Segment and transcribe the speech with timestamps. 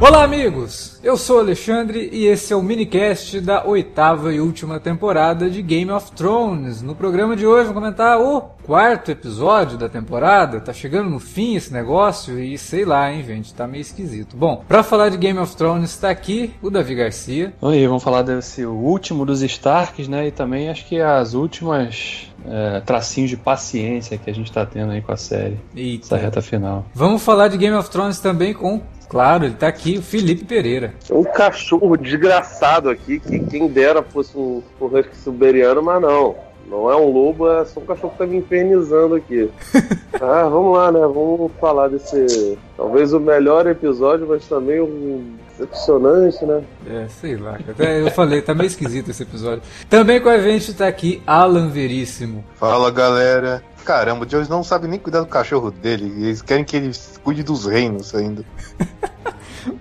[0.00, 1.00] Olá, amigos!
[1.02, 5.60] Eu sou o Alexandre e esse é o minicast da oitava e última temporada de
[5.60, 6.80] Game of Thrones.
[6.80, 10.60] No programa de hoje, vamos comentar o quarto episódio da temporada.
[10.60, 14.36] Tá chegando no fim esse negócio e sei lá, hein, gente, tá meio esquisito.
[14.36, 17.52] Bom, pra falar de Game of Thrones, tá aqui o Davi Garcia.
[17.60, 20.28] Oi, vamos falar desse último dos Starks, né?
[20.28, 24.92] E também acho que as últimas é, tracinhos de paciência que a gente tá tendo
[24.92, 25.58] aí com a série.
[25.74, 26.06] Eita.
[26.06, 26.86] Essa reta final.
[26.94, 30.94] Vamos falar de Game of Thrones também com Claro, ele tá aqui, o Felipe Pereira.
[31.10, 36.36] Um cachorro desgraçado aqui, que quem dera fosse um, um husky siberiano, mas não.
[36.68, 39.50] Não é um lobo, é só um cachorro que tá me infernizando aqui.
[40.20, 41.00] ah, vamos lá, né?
[41.00, 42.58] Vamos falar desse.
[42.76, 46.62] Talvez o melhor episódio, mas também um decepcionante, né?
[46.86, 47.58] É, sei lá.
[47.68, 49.62] Até eu falei, tá meio esquisito esse episódio.
[49.88, 52.44] Também com a gente tá aqui Alan Veríssimo.
[52.56, 53.62] Fala galera.
[53.88, 56.12] Caramba, o Jones não sabe nem cuidar do cachorro dele.
[56.22, 56.90] Eles querem que ele
[57.24, 58.44] cuide dos reinos ainda.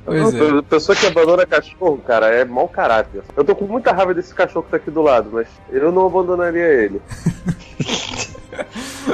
[0.04, 0.58] Pois é.
[0.58, 3.22] A pessoa que abandona cachorro, cara, é mau caráter.
[3.36, 6.08] Eu tô com muita raiva desse cachorro que tá aqui do lado, mas eu não
[6.08, 7.00] abandonaria ele.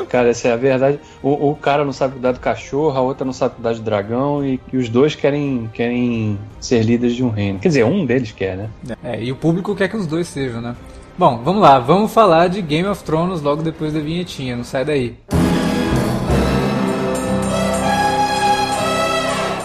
[0.10, 1.00] Cara, essa é a verdade.
[1.22, 4.44] O, o cara não sabe cuidar do cachorro, a outra não sabe cuidar do dragão,
[4.44, 7.60] e, e os dois querem, querem ser líderes de um reino.
[7.60, 8.70] Quer dizer, um deles quer, né?
[9.04, 10.76] É, e o público quer que os dois sejam, né?
[11.16, 14.84] Bom, vamos lá, vamos falar de Game of Thrones logo depois da vinhetinha, não sai
[14.84, 15.16] daí.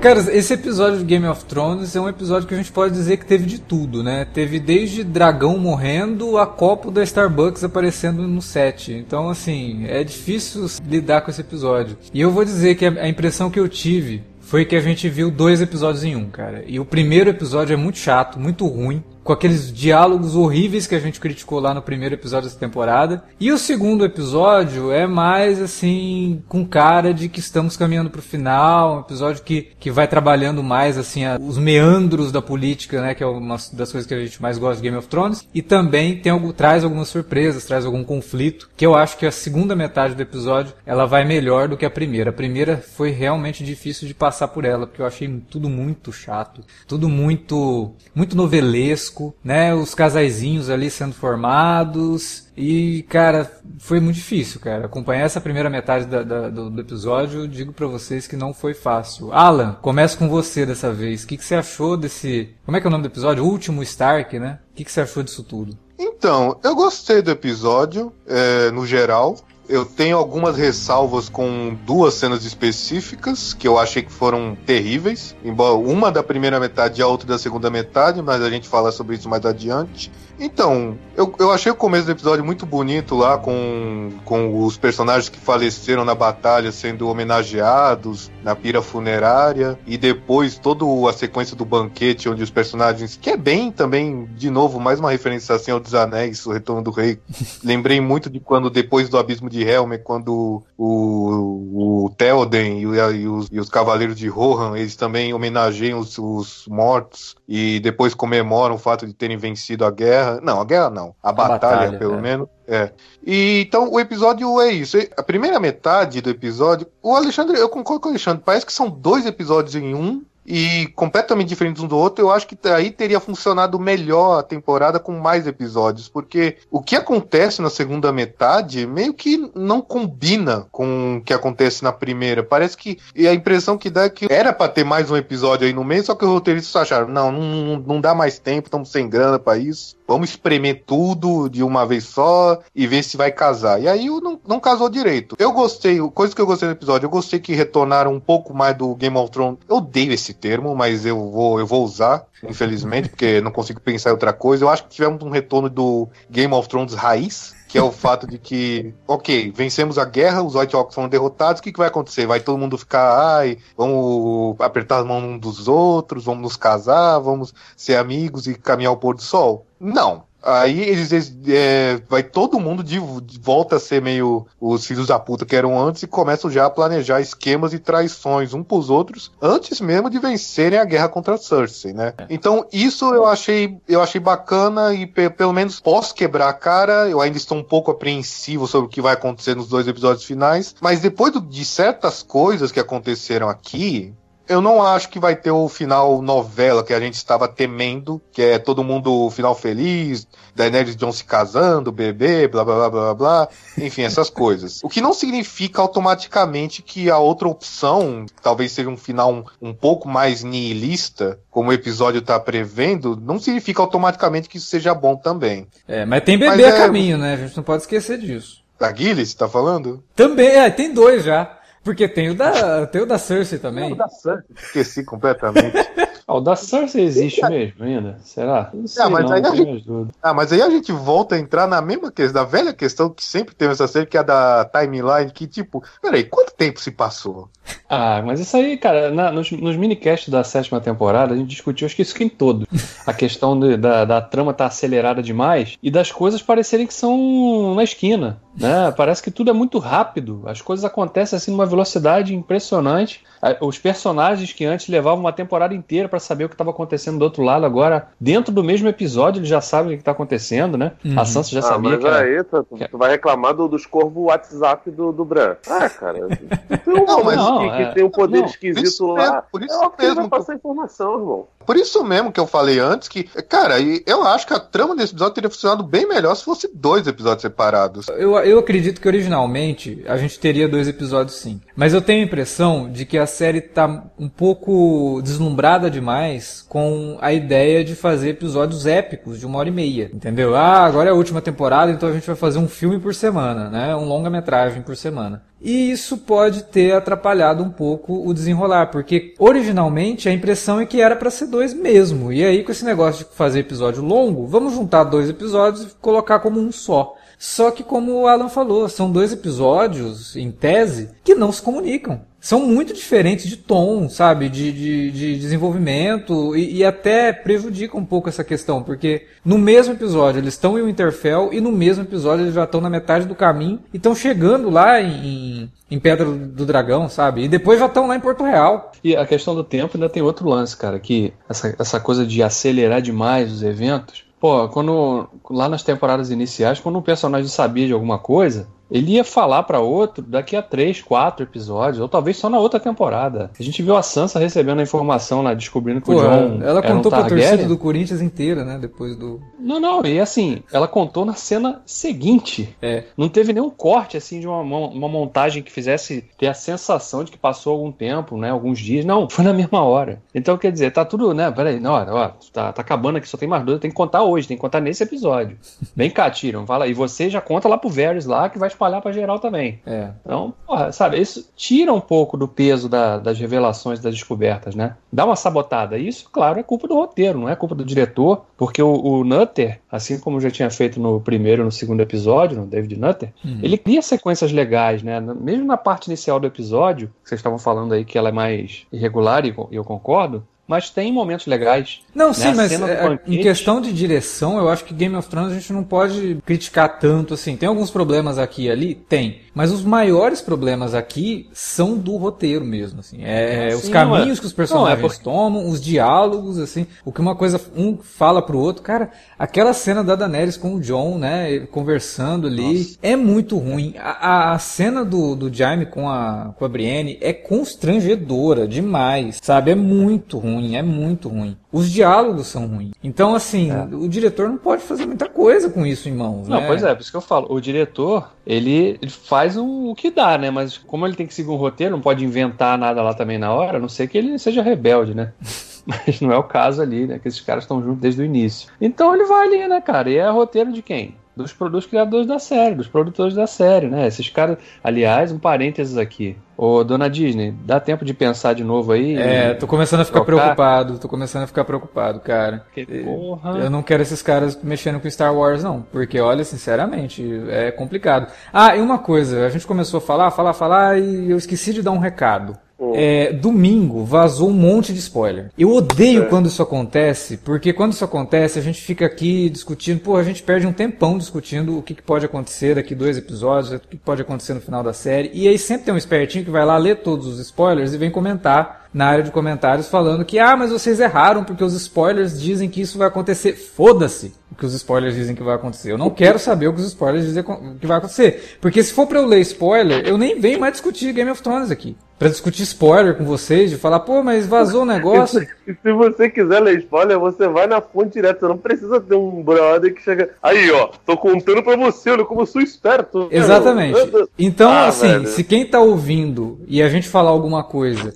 [0.00, 3.18] Cara, esse episódio de Game of Thrones é um episódio que a gente pode dizer
[3.18, 4.26] que teve de tudo, né?
[4.32, 8.94] Teve desde dragão morrendo a copo da Starbucks aparecendo no set.
[8.94, 11.98] Então, assim, é difícil lidar com esse episódio.
[12.14, 15.30] E eu vou dizer que a impressão que eu tive foi que a gente viu
[15.30, 16.64] dois episódios em um, cara.
[16.66, 20.98] E o primeiro episódio é muito chato, muito ruim com aqueles diálogos horríveis que a
[20.98, 23.22] gente criticou lá no primeiro episódio dessa temporada.
[23.38, 28.96] E o segundo episódio é mais assim, com cara de que estamos caminhando pro final,
[28.96, 33.22] um episódio que, que vai trabalhando mais assim a, os meandros da política, né, que
[33.22, 36.16] é uma das coisas que a gente mais gosta de Game of Thrones, e também
[36.16, 40.16] tem algo, traz algumas surpresas, traz algum conflito, que eu acho que a segunda metade
[40.16, 42.30] do episódio ela vai melhor do que a primeira.
[42.30, 46.64] A primeira foi realmente difícil de passar por ela, porque eu achei tudo muito chato,
[46.88, 49.74] tudo muito muito novelesco né?
[49.74, 52.48] Os casaizinhos ali sendo formados.
[52.56, 54.86] E, cara, foi muito difícil, cara.
[54.86, 58.74] Acompanhar essa primeira metade da, da, do, do, episódio, digo para vocês que não foi
[58.74, 59.32] fácil.
[59.32, 61.24] Alan, começo com você dessa vez.
[61.24, 62.50] O que, que você achou desse.
[62.64, 63.44] Como é que é o nome do episódio?
[63.44, 64.58] O último Stark, né?
[64.72, 65.76] O que, que você achou disso tudo?
[65.98, 69.36] Então, eu gostei do episódio, é, no geral.
[69.70, 75.36] Eu tenho algumas ressalvas com duas cenas específicas que eu achei que foram terríveis.
[75.44, 78.90] Embora uma da primeira metade e a outra da segunda metade, mas a gente fala
[78.90, 80.10] sobre isso mais adiante.
[80.40, 85.28] Então, eu, eu achei o começo do episódio muito bonito lá, com, com os personagens
[85.28, 91.66] que faleceram na batalha sendo homenageados na pira funerária, e depois toda a sequência do
[91.66, 95.78] banquete, onde os personagens, que é bem também, de novo, mais uma referência assim ao
[95.78, 97.20] dos Anéis, o Retorno do Rei.
[97.62, 103.28] Lembrei muito de quando, depois do Abismo de Helm, quando o, o Theoden e, e,
[103.28, 108.74] os, e os Cavaleiros de Rohan, eles também homenageiam os, os mortos e depois comemoram
[108.74, 110.40] o fato de terem vencido a guerra guerra.
[110.42, 111.14] Não, a guerra não.
[111.22, 112.20] A, a batalha, batalha, pelo é.
[112.20, 112.48] menos.
[112.66, 112.90] É.
[113.24, 114.96] E, então o episódio é isso.
[115.16, 116.86] A primeira metade do episódio.
[117.02, 120.86] O Alexandre, eu concordo com o Alexandre, parece que são dois episódios em um e
[120.96, 125.12] completamente diferentes um do outro, eu acho que aí teria funcionado melhor a temporada com
[125.12, 131.22] mais episódios, porque o que acontece na segunda metade meio que não combina com o
[131.22, 132.42] que acontece na primeira.
[132.42, 135.66] Parece que e a impressão que dá é que era para ter mais um episódio
[135.66, 138.90] aí no meio, só que os roteiristas acharam, não, não, não dá mais tempo, estamos
[138.90, 139.99] sem grana para isso.
[140.10, 143.80] Vamos espremer tudo de uma vez só e ver se vai casar.
[143.80, 145.36] E aí não, não casou direito.
[145.38, 148.76] Eu gostei, coisa que eu gostei do episódio, eu gostei que retornaram um pouco mais
[148.76, 149.60] do Game of Thrones.
[149.68, 154.10] Eu odeio esse termo, mas eu vou, eu vou usar, infelizmente, porque não consigo pensar
[154.10, 154.64] em outra coisa.
[154.64, 158.26] Eu acho que tivemos um retorno do Game of Thrones raiz que é o fato
[158.26, 161.86] de que, ok, vencemos a guerra, os White Walkers foram derrotados, o que, que vai
[161.86, 162.26] acontecer?
[162.26, 167.20] Vai todo mundo ficar, ai, vamos apertar as mãos um dos outros, vamos nos casar,
[167.20, 169.66] vamos ser amigos e caminhar ao pôr do sol?
[169.78, 170.24] Não.
[170.42, 175.06] Aí eles, eles é, vai todo mundo de, de, volta a ser meio os filhos
[175.06, 178.88] da puta que eram antes e começam já a planejar esquemas e traições um pros
[178.88, 182.14] outros antes mesmo de vencerem a guerra contra Cersei, né?
[182.18, 182.26] É.
[182.30, 187.08] Então isso eu achei eu achei bacana e pe pelo menos posso quebrar a cara.
[187.08, 190.74] Eu ainda estou um pouco apreensivo sobre o que vai acontecer nos dois episódios finais,
[190.80, 194.14] mas depois do, de certas coisas que aconteceram aqui,
[194.50, 198.42] eu não acho que vai ter o final novela que a gente estava temendo, que
[198.42, 200.26] é todo mundo final feliz,
[200.56, 203.48] Daenerys John se casando, bebê, blá blá blá blá blá,
[203.78, 204.80] enfim, essas coisas.
[204.82, 209.72] O que não significa automaticamente que a outra opção, talvez seja um final um, um
[209.72, 215.14] pouco mais nihilista, como o episódio está prevendo, não significa automaticamente que isso seja bom
[215.14, 215.68] também.
[215.86, 216.86] É, mas tem bebê mas a é...
[216.86, 217.34] caminho, né?
[217.34, 218.64] A gente não pode esquecer disso.
[218.80, 220.02] Da Gillis, tá falando?
[220.16, 221.59] Também, é, tem dois já.
[221.82, 223.84] Porque tem o da, tem o da Cersei também.
[223.84, 225.72] Tem o da Cersei, esqueci completamente.
[226.30, 228.18] Ah, o da Cersei existe mesmo ainda?
[228.22, 228.70] Será?
[228.72, 229.84] Não sei, ah, mas não, aí a gente,
[230.22, 233.24] ah, mas aí a gente volta a entrar na mesma questão, da velha questão que
[233.24, 236.92] sempre tem essa série, que é a da timeline, que tipo, peraí, quanto tempo se
[236.92, 237.48] passou?
[237.88, 241.84] Ah, mas isso aí, cara, na, nos, nos minicasts da sétima temporada, a gente discutiu,
[241.84, 242.68] acho que isso que em todo.
[243.04, 246.94] A questão de, da, da trama estar tá acelerada demais e das coisas parecerem que
[246.94, 248.40] são na esquina.
[248.56, 248.92] Né?
[248.96, 253.24] Parece que tudo é muito rápido, as coisas acontecem assim numa velocidade impressionante.
[253.60, 257.24] Os personagens que antes levavam uma temporada inteira para saber o que estava acontecendo do
[257.24, 260.92] outro lado, agora, dentro do mesmo episódio, eles já sabem o que está acontecendo, né?
[261.02, 261.18] Uhum.
[261.18, 262.06] A Sansa já ah, sabia mas que.
[262.06, 262.18] Era...
[262.18, 265.56] Aí, tu, tu, vai reclamar do, dos corvos WhatsApp do, do Bran.
[265.66, 266.18] Ah, cara.
[266.84, 267.86] Tem um não, mas não, que, é...
[267.86, 269.42] que, tem um poder não, esquisito lá.
[269.42, 270.22] por isso é mesmo.
[270.24, 271.46] Que passar informação, irmão.
[271.64, 275.12] Por isso mesmo que eu falei antes que, cara, eu acho que a trama desse
[275.12, 278.08] episódio teria funcionado bem melhor se fosse dois episódios separados.
[278.08, 281.59] Eu, eu acredito que originalmente a gente teria dois episódios sim.
[281.80, 287.16] Mas eu tenho a impressão de que a série tá um pouco deslumbrada demais com
[287.22, 290.10] a ideia de fazer episódios épicos de uma hora e meia.
[290.12, 290.54] Entendeu?
[290.54, 293.70] Ah, agora é a última temporada, então a gente vai fazer um filme por semana,
[293.70, 293.96] né?
[293.96, 295.42] Um longa-metragem por semana.
[295.58, 301.00] E isso pode ter atrapalhado um pouco o desenrolar, porque originalmente a impressão é que
[301.00, 302.30] era para ser dois mesmo.
[302.30, 306.40] E aí, com esse negócio de fazer episódio longo, vamos juntar dois episódios e colocar
[306.40, 307.16] como um só.
[307.40, 312.20] Só que, como o Alan falou, são dois episódios, em tese, que não se comunicam.
[312.38, 314.50] São muito diferentes de tom, sabe?
[314.50, 319.94] De, de, de desenvolvimento e, e, até prejudica um pouco essa questão, porque no mesmo
[319.94, 323.34] episódio eles estão em Winterfell e no mesmo episódio eles já estão na metade do
[323.34, 327.44] caminho e estão chegando lá em, em Pedra do Dragão, sabe?
[327.44, 328.92] E depois já estão lá em Porto Real.
[329.02, 332.42] E a questão do tempo ainda tem outro lance, cara, que essa, essa coisa de
[332.42, 337.92] acelerar demais os eventos Pô, quando lá nas temporadas iniciais, quando um personagem sabia de
[337.92, 342.48] alguma coisa, ele ia falar para outro daqui a três, quatro episódios, ou talvez só
[342.48, 343.50] na outra temporada.
[343.58, 346.60] A gente viu a Sansa recebendo a informação lá, descobrindo que Pô, o John.
[346.62, 348.78] Ela contou um pra torcida do Corinthians inteira, né?
[348.78, 349.40] Depois do.
[349.58, 352.74] Não, não, e assim, ela contou na cena seguinte.
[352.82, 353.04] É.
[353.16, 357.30] Não teve nenhum corte, assim, de uma, uma montagem que fizesse ter a sensação de
[357.30, 358.50] que passou algum tempo, né?
[358.50, 359.04] Alguns dias.
[359.04, 360.22] Não, foi na mesma hora.
[360.34, 361.50] Então, quer dizer, tá tudo, né?
[361.50, 364.22] Peraí, na hora, ó, tá, tá acabando aqui, só tem mais dois, tem que contar
[364.22, 365.56] hoje, tem que contar nesse episódio.
[365.94, 366.86] Vem cá, Tyrion, fala.
[366.86, 369.80] E você já conta lá pro Varys lá, que vai espalhar pra geral também.
[369.86, 370.10] É.
[370.24, 374.96] Então, porra, sabe, isso tira um pouco do peso da, das revelações, das descobertas, né?
[375.12, 375.98] Dá uma sabotada.
[375.98, 379.80] Isso, claro, é culpa do roteiro, não é culpa do diretor, porque o, o Nutter,
[379.90, 383.60] assim como já tinha feito no primeiro e no segundo episódio, no David Nutter, uhum.
[383.62, 385.20] ele cria sequências legais, né?
[385.20, 388.86] Mesmo na parte inicial do episódio, que vocês estavam falando aí que ela é mais
[388.90, 391.98] irregular, e eu concordo, mas tem momentos legais.
[392.14, 392.32] Não, né?
[392.32, 395.72] sim, mas é, em questão de direção, eu acho que Game of Thrones a gente
[395.72, 397.56] não pode criticar tanto assim.
[397.56, 398.94] Tem alguns problemas aqui e ali?
[398.94, 399.40] Tem.
[399.52, 403.18] Mas os maiores problemas aqui são do roteiro mesmo, assim.
[403.20, 404.40] É, ah, os caminhos é.
[404.40, 405.24] que os personagens não, é porque...
[405.24, 406.86] tomam, os diálogos, assim.
[407.04, 408.80] O que uma coisa um fala pro outro.
[408.80, 412.98] Cara, aquela cena da Daenerys com o John, né, conversando ali, Nossa.
[413.02, 413.94] é muito ruim.
[413.98, 419.72] A, a, cena do, do Jaime com a, com a Brienne é constrangedora demais, sabe?
[419.72, 421.56] É muito ruim ruim, é muito ruim.
[421.72, 422.92] Os diálogos são ruins.
[423.02, 423.84] Então, assim, é.
[423.94, 426.48] o diretor não pode fazer muita coisa com isso em mãos.
[426.48, 426.66] Não, né?
[426.66, 427.46] pois é, por isso que eu falo.
[427.50, 430.50] O diretor, ele, ele faz o, o, que dá, né?
[430.50, 433.52] Mas como ele tem que seguir um roteiro, não pode inventar nada lá também na
[433.52, 435.32] hora, a não sei que ele seja rebelde, né?
[435.86, 437.18] Mas não é o caso ali, né?
[437.18, 438.70] Que esses caras estão juntos desde o início.
[438.80, 440.10] Então ele vai ali, né, cara?
[440.10, 441.14] E é roteiro de quem?
[441.40, 444.06] dos, dos criadores da série, dos produtores da série, né?
[444.06, 444.58] Esses caras.
[444.82, 446.36] Aliás, um parênteses aqui.
[446.62, 449.16] Ô, dona Disney, dá tempo de pensar de novo aí?
[449.16, 450.42] É, tô começando a ficar trocar?
[450.42, 450.98] preocupado.
[450.98, 452.66] Tô começando a ficar preocupado, cara.
[452.74, 453.60] Que porra.
[453.60, 455.80] Eu não quero esses caras mexendo com Star Wars, não.
[455.80, 458.30] Porque, olha, sinceramente, é complicado.
[458.52, 461.82] Ah, e uma coisa, a gente começou a falar, falar, falar e eu esqueci de
[461.82, 462.58] dar um recado.
[462.94, 465.50] É, domingo vazou um monte de spoiler.
[465.58, 466.26] Eu odeio é.
[466.26, 470.42] quando isso acontece, porque quando isso acontece a gente fica aqui discutindo, pô, a gente
[470.42, 473.96] perde um tempão discutindo o que, que pode acontecer daqui dois episódios, o que, que
[473.96, 475.30] pode acontecer no final da série.
[475.34, 478.10] E aí sempre tem um espertinho que vai lá ler todos os spoilers e vem
[478.10, 482.68] comentar na área de comentários falando que, ah, mas vocês erraram porque os spoilers dizem
[482.68, 483.52] que isso vai acontecer.
[483.52, 485.92] Foda-se o que os spoilers dizem que vai acontecer.
[485.92, 487.44] Eu não quero saber o que os spoilers dizem
[487.80, 488.58] que vai acontecer.
[488.60, 491.70] Porque se for pra eu ler spoiler, eu nem venho mais discutir Game of Thrones
[491.70, 495.40] aqui para discutir spoiler com vocês, de falar, pô, mas vazou o negócio.
[495.40, 498.40] Se você quiser ler spoiler, você vai na fonte direto.
[498.40, 500.28] Você não precisa ter um brother que chega.
[500.42, 503.26] Aí, ó, tô contando pra você, olha como eu sou esperto.
[503.30, 503.98] Exatamente.
[504.38, 505.28] Então, ah, assim, velho.
[505.28, 508.12] se quem tá ouvindo e a gente falar alguma coisa,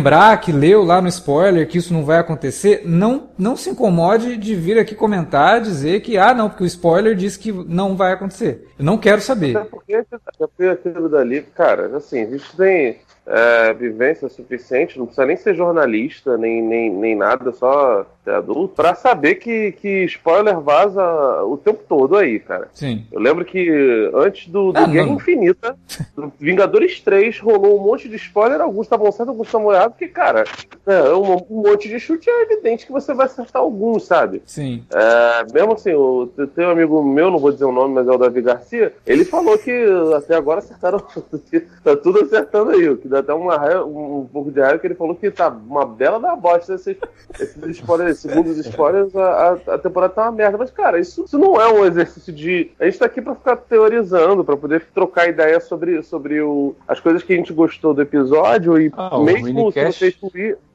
[0.00, 4.38] lembrar que leu lá no spoiler que isso não vai acontecer, não, não se incomode
[4.38, 8.12] de vir aqui comentar, dizer que, ah, não, porque o spoiler diz que não vai
[8.12, 8.66] acontecer.
[8.78, 9.56] Eu não quero saber.
[9.56, 15.06] Até porque, até porque aquilo dali, cara, assim, a gente tem é, vivência suficiente, não
[15.06, 20.04] precisa nem ser jornalista, nem, nem, nem nada, só ser adulto, pra saber que, que
[20.04, 21.02] spoiler vaza
[21.44, 22.68] o tempo todo aí, cara.
[22.72, 23.06] Sim.
[23.10, 25.14] Eu lembro que antes do, do ah, Guerra não.
[25.14, 25.76] Infinita,
[26.14, 30.08] do Vingadores 3, rolou um monte de spoiler, alguns estavam certos, alguns estavam errados, porque,
[30.08, 30.44] cara,
[30.86, 34.42] é, um, um, monte de chute é evidente que você vai acertar alguns, sabe?
[34.44, 34.84] Sim.
[34.92, 38.10] É, mesmo assim, o, tem um amigo meu, não vou dizer o nome, mas é
[38.10, 39.72] o Davi Garcia, ele falou que
[40.16, 40.98] até agora acertaram,
[41.84, 44.86] tá tudo acertando aí, o que dá até uma, um, um pouco de raiva, que
[44.86, 46.96] ele falou que tá uma bela da bosta esses,
[47.38, 50.56] esses spoilers segundo os spoilers, a, a, temporada tá uma merda.
[50.56, 52.70] Mas, cara, isso, isso não é um exercício de.
[52.78, 57.00] A gente tá aqui pra ficar teorizando, pra poder trocar ideia sobre, sobre o, as
[57.00, 60.16] coisas que a gente gostou do episódio e ah, mesmo se vocês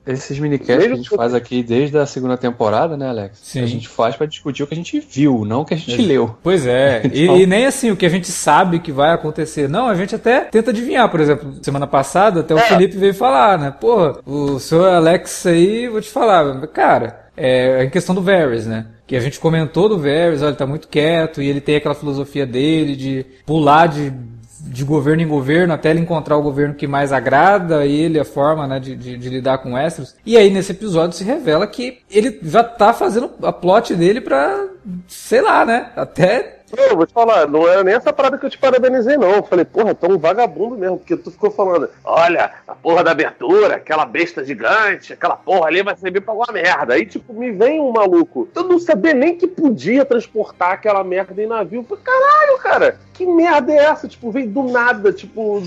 [0.06, 3.40] esses minicasts que a gente faz aqui desde a segunda temporada, né, Alex?
[3.42, 3.62] Sim.
[3.62, 6.00] A gente faz para discutir o que a gente viu, não o que a gente
[6.00, 6.06] é.
[6.06, 6.36] leu.
[6.44, 7.02] Pois é.
[7.06, 7.38] então...
[7.38, 9.68] e, e, nem assim o que a gente sabe que vai acontecer.
[9.68, 11.10] Não, a gente até tenta adivinhar.
[11.10, 12.62] Por exemplo, semana passada até o é.
[12.62, 13.72] Felipe veio falar, né?
[13.72, 18.88] Pô, o senhor Alex aí, vou te falar, cara, é em questão do Varys, né?
[19.08, 21.96] Que a gente comentou do Varys, olha, ele tá muito quieto e ele tem aquela
[21.96, 24.12] filosofia dele de pular de
[24.66, 28.26] de governo em governo até ele encontrar o governo que mais agrada a ele, a
[28.26, 30.16] forma né, de, de, de, lidar com Westeros.
[30.26, 34.66] E aí nesse episódio se revela que ele já tá fazendo a plot dele pra,
[35.08, 35.92] sei lá, né?
[35.96, 39.32] Até eu vou te falar, não era nem essa parada que eu te parabenizei, não.
[39.32, 43.04] Eu falei, porra, tu é um vagabundo mesmo, porque tu ficou falando, olha, a porra
[43.04, 46.94] da abertura, aquela besta gigante, aquela porra ali vai servir pra alguma merda.
[46.94, 48.48] Aí, tipo, me vem um maluco.
[48.56, 51.82] Eu não sabia nem que podia transportar aquela merda em navio.
[51.82, 54.08] Eu falei, caralho, cara, que merda é essa?
[54.08, 55.64] Tipo, vem do nada, tipo.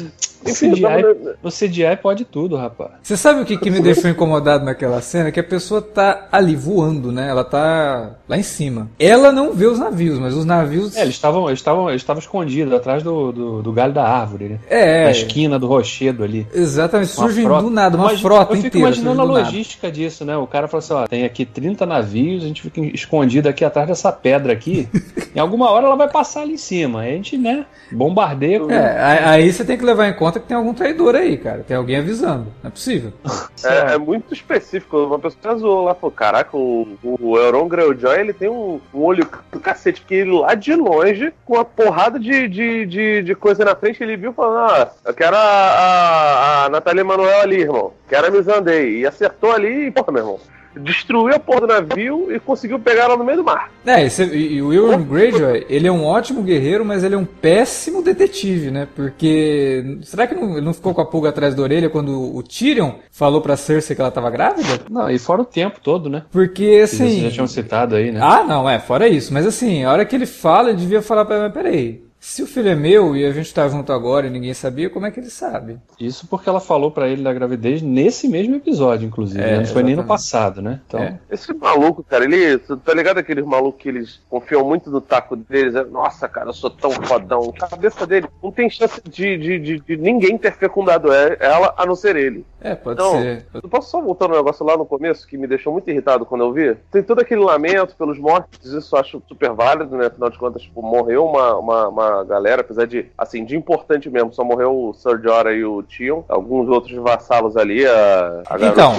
[0.47, 1.17] Enfim, CGI, tava...
[1.43, 2.93] O CGI pode tudo, rapaz.
[3.03, 5.31] Você sabe o que, que me deixou incomodado naquela cena?
[5.31, 7.29] Que a pessoa tá ali voando, né?
[7.29, 8.89] Ela tá lá em cima.
[8.99, 10.97] Ela não vê os navios, mas os navios.
[10.97, 14.49] É, eles estavam eles estavam eles estavam escondidos atrás do, do, do, galho da árvore,
[14.51, 14.59] né?
[14.69, 15.05] É.
[15.05, 16.47] Na esquina do rochedo ali.
[16.55, 18.89] Exatamente, surge do nada, uma Mas, frota eu fico inteira.
[18.89, 19.99] imaginando a logística nada.
[19.99, 20.37] disso, né?
[20.37, 23.89] O cara falou assim: ó, tem aqui 30 navios, a gente fica escondido aqui atrás
[23.89, 24.89] dessa pedra aqui.
[25.35, 27.01] em alguma hora ela vai passar ali em cima.
[27.01, 27.67] Aí a gente, né?
[27.91, 28.61] Bombardeia.
[28.71, 31.65] É, aí você tem que levar em conta que tem algum traidor aí, cara.
[31.67, 32.47] Tem alguém avisando.
[32.63, 33.13] Não é possível.
[33.65, 34.97] É, é muito específico.
[34.97, 39.29] Uma pessoa zoou lá, falou: caraca, o, o Euron Greyjoy ele tem um, um olho
[39.51, 43.65] do cacete, porque ele lá de longe, com uma porrada de, de, de, de coisa
[43.65, 47.93] na frente, ele viu falando: ah, eu quero a, a, a Nathalie Manuel ali, irmão.
[48.09, 49.01] Quero a Mizandei.
[49.01, 50.41] E acertou ali e, porra, meu irmão
[50.83, 53.71] destruiu a porra do navio e conseguiu pegar ela no meio do mar.
[53.85, 57.25] É, esse, e o Euron Greyjoy, ele é um ótimo guerreiro, mas ele é um
[57.25, 58.87] péssimo detetive, né?
[58.95, 62.43] Porque será que não, ele não ficou com a pulga atrás da orelha quando o
[62.43, 64.85] Tyrion falou pra Cersei que ela tava grávida?
[64.91, 66.25] Não, e fora o tempo todo, né?
[66.31, 67.09] Porque assim.
[67.09, 68.21] Vocês já tinham citado aí, né?
[68.23, 69.33] Ah, não, é, fora isso.
[69.33, 72.47] Mas assim, a hora que ele fala, ele devia falar pra mim, peraí, se o
[72.47, 75.21] filho é meu e a gente tá junto agora e ninguém sabia, como é que
[75.21, 75.79] ele sabe?
[76.01, 79.41] Isso porque ela falou para ele da gravidez nesse mesmo episódio, inclusive.
[79.41, 79.59] É, né?
[79.59, 80.81] Não foi nem no passado, né?
[80.87, 81.01] Então...
[81.01, 81.19] É.
[81.31, 82.59] Esse maluco, cara, ele.
[82.59, 85.75] Tá ligado aqueles malucos que eles confiam muito no taco deles?
[85.75, 87.53] É, Nossa, cara, eu sou tão fodão.
[87.61, 91.87] A cabeça dele não tem chance de, de, de, de ninguém ter fecundado ela, a
[91.87, 92.45] não ser ele.
[92.61, 93.47] É, pode então, ser.
[93.55, 96.45] Eu posso só voltar no negócio lá no começo que me deixou muito irritado quando
[96.45, 96.75] eu vi?
[96.91, 100.07] Tem todo aquele lamento pelos mortos, isso eu acho super válido, né?
[100.07, 104.33] Afinal de contas, tipo, morreu uma, uma, uma galera, apesar de, assim, de importante mesmo.
[104.33, 106.25] Só morreu o Sir Jorah e o Tion.
[106.29, 108.95] Alguns outros vassalos ali, a, a então,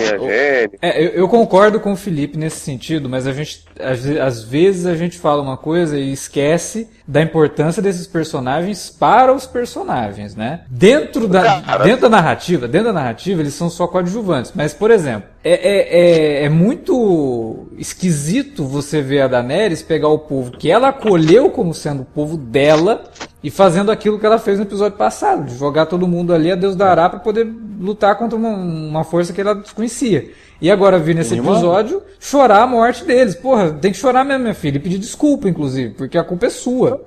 [0.81, 4.85] É, eu, eu, concordo com o Felipe nesse sentido, mas a gente às, às vezes
[4.85, 10.61] a gente fala uma coisa e esquece da importância desses personagens para os personagens, né?
[10.69, 14.51] Dentro da, dentro da narrativa, dentro da narrativa, eles são só coadjuvantes.
[14.53, 20.19] Mas, por exemplo, é, é, é, é, muito esquisito você ver a Daenerys pegar o
[20.19, 22.98] povo que ela acolheu como sendo o povo dela
[23.43, 26.55] e fazendo aquilo que ela fez no episódio passado, de jogar todo mundo ali a
[26.55, 27.47] Deus dará para poder
[27.79, 30.31] lutar contra uma, uma, força que ela desconhecia.
[30.61, 33.33] E agora vir nesse episódio chorar a morte deles.
[33.33, 36.49] Porra, tem que chorar mesmo, minha filha, e pedir desculpa, inclusive, porque a culpa é
[36.49, 37.01] sua.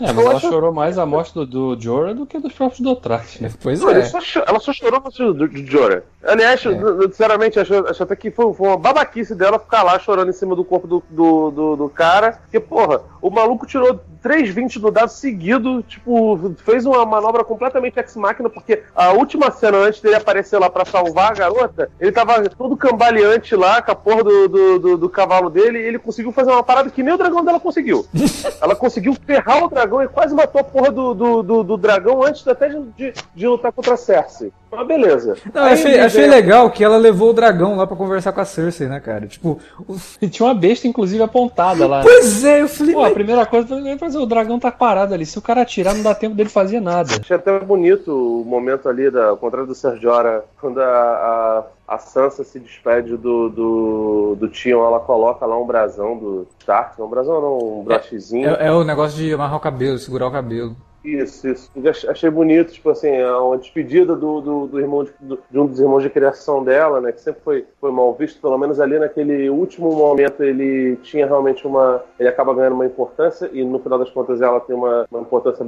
[0.00, 3.42] É, mas ela chorou mais a morte do, do Jorah do que dos próprios Dothraki.
[3.42, 3.50] Né?
[3.62, 4.02] Pois é.
[4.02, 6.02] Só, ela só chorou a morte do, do Jorah.
[6.22, 7.06] Aliás, é.
[7.08, 10.56] sinceramente, acho, acho até que foi, foi, uma babaquice dela ficar lá chorando em cima
[10.56, 12.32] do corpo do, do, do, do cara.
[12.42, 18.48] Porque, porra, o maluco tirou 3,20 no dado seguido, tipo, fez uma manobra completamente ex-máquina,
[18.48, 22.74] porque a última cena antes dele aparecer lá para salvar a garota, ele tava todo
[22.74, 26.50] cambaleante lá com a porra do, do, do, do cavalo dele, e ele conseguiu fazer
[26.50, 28.06] uma parada que nem o dragão dela conseguiu.
[28.62, 32.22] Ela conseguiu ferrar o dragão e quase matou a porra do, do, do, do dragão
[32.22, 34.52] antes até de, de, de lutar contra a Cersei.
[34.70, 35.36] Mas beleza.
[35.52, 38.88] Não, achei, achei legal que ela levou o dragão lá para conversar com a Cersei,
[38.88, 39.26] né, cara?
[39.26, 39.58] Tipo.
[39.88, 39.96] O...
[40.28, 42.02] Tinha uma besta, inclusive, apontada lá.
[42.02, 42.94] Pois é, eu falei.
[42.94, 45.24] Pô, a primeira coisa foi fazer o dragão tá parado ali.
[45.24, 47.10] Se o cara atirar, não dá tempo dele fazer nada.
[47.20, 51.98] Achei até bonito o momento ali, da, ao contrário do Sergiora, quando a, a a
[51.98, 57.08] Sansa se despede do, do, do Tion, ela coloca lá um brasão do Stark, um
[57.08, 58.48] brasão não, um brochezinho.
[58.48, 60.74] É, é, é, o negócio de amarrar o cabelo, segurar o cabelo.
[61.04, 61.70] Isso, isso.
[62.08, 65.66] Achei bonito, tipo assim, é uma despedida do, do, do irmão de, do, de, um
[65.66, 67.12] dos irmãos de criação dela, né?
[67.12, 71.66] Que sempre foi, foi mal visto, pelo menos ali naquele último momento ele tinha realmente
[71.66, 72.02] uma.
[72.18, 75.64] Ele acaba ganhando uma importância e no final das contas ela tem uma, uma importância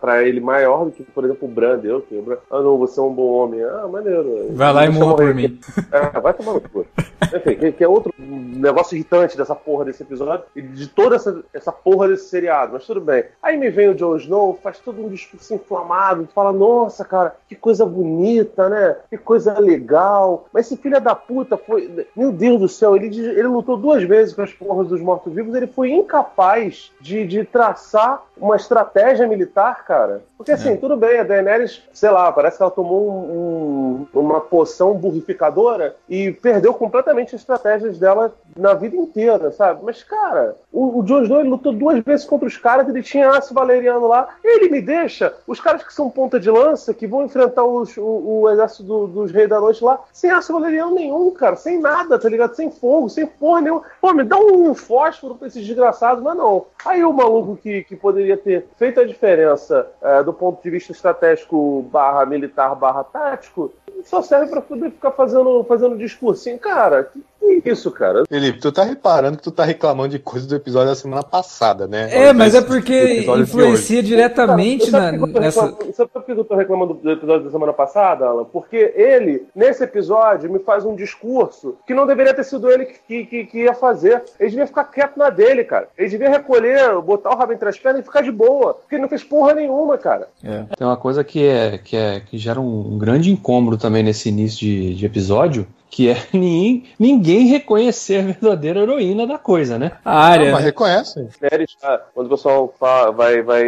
[0.00, 1.84] para ele maior do que, por exemplo, o Brand.
[1.84, 2.20] Eu, que
[2.50, 3.62] ah não, você é um bom homem.
[3.62, 4.48] Ah, maneiro.
[4.50, 5.58] Vai lá e morra por mim.
[5.92, 6.86] É, vai tomar no cu.
[7.34, 11.42] Enfim, que, que, é outro negócio irritante dessa porra desse episódio e de toda essa,
[11.52, 13.24] essa porra desse seriado, mas tudo bem.
[13.42, 17.54] Aí me vem o Jon Snow, faz todo um discurso inflamado, fala, nossa, cara, que
[17.54, 18.96] coisa bonita, né?
[19.08, 20.46] Que coisa legal.
[20.52, 22.06] Mas esse filho da puta foi.
[22.16, 25.66] Meu Deus do céu, ele, ele lutou duas vezes com as porras dos mortos-vivos, ele
[25.66, 30.22] foi incapaz de, de traçar uma estratégia militar, cara.
[30.36, 30.76] Porque assim, é.
[30.76, 35.94] tudo bem, a Daenerys, sei lá, parece que ela tomou um, um, uma poção burrificadora
[36.08, 39.80] e perdeu completamente as estratégias dela na vida inteira, sabe?
[39.84, 43.52] Mas, cara, o, o Jon Snow lutou duas vezes contra os caras, ele tinha aço
[43.52, 47.64] valeriano lá, ele me deixa os caras que são ponta de lança, que vão enfrentar
[47.64, 48.02] os, o,
[48.42, 52.18] o, exército do, dos reis da noite lá, sem aço valeriano nenhum, cara, sem nada,
[52.18, 52.54] tá ligado?
[52.54, 53.82] Sem fogo, sem porra nenhuma.
[54.00, 56.66] Pô, me dá um fósforo pra esses desgraçados, mas não.
[56.84, 60.92] Aí o maluco que, que poderia ter feito a diferença é, do ponto de vista
[60.92, 63.72] estratégico barra militar barra tático,
[64.04, 66.58] só serve para poder ficar fazendo, fazendo discursinho.
[66.58, 67.22] Cara, que
[67.64, 68.24] isso, cara?
[68.26, 71.86] Felipe, tu tá reparando que tu tá reclamando de coisas do episódio da semana passada,
[71.86, 72.08] né?
[72.10, 75.76] É, mas é porque influencia diretamente cara, na, nessa.
[75.92, 78.44] Sabe por que eu tô reclamando do episódio da semana passada, Alan?
[78.44, 83.24] Porque ele, nesse episódio, me faz um discurso que não deveria ter sido ele que,
[83.24, 84.22] que, que ia fazer.
[84.38, 85.88] Ele devia ficar quieto na dele, cara.
[85.96, 88.74] Ele devia recolher, botar o rabo entre as pernas e ficar de boa.
[88.74, 90.28] Porque ele não fez porra nenhuma, cara.
[90.42, 90.64] É.
[90.76, 94.28] Tem uma coisa que, é, que, é, que gera um, um grande incômodo também nesse
[94.28, 99.92] início de, de episódio, que é ninguém, ninguém reconhecer a verdadeira heroína da coisa, né?
[100.04, 100.46] A área.
[100.46, 101.28] Não, mas reconhece.
[102.14, 103.64] Quando o pessoal fala, vai, vai.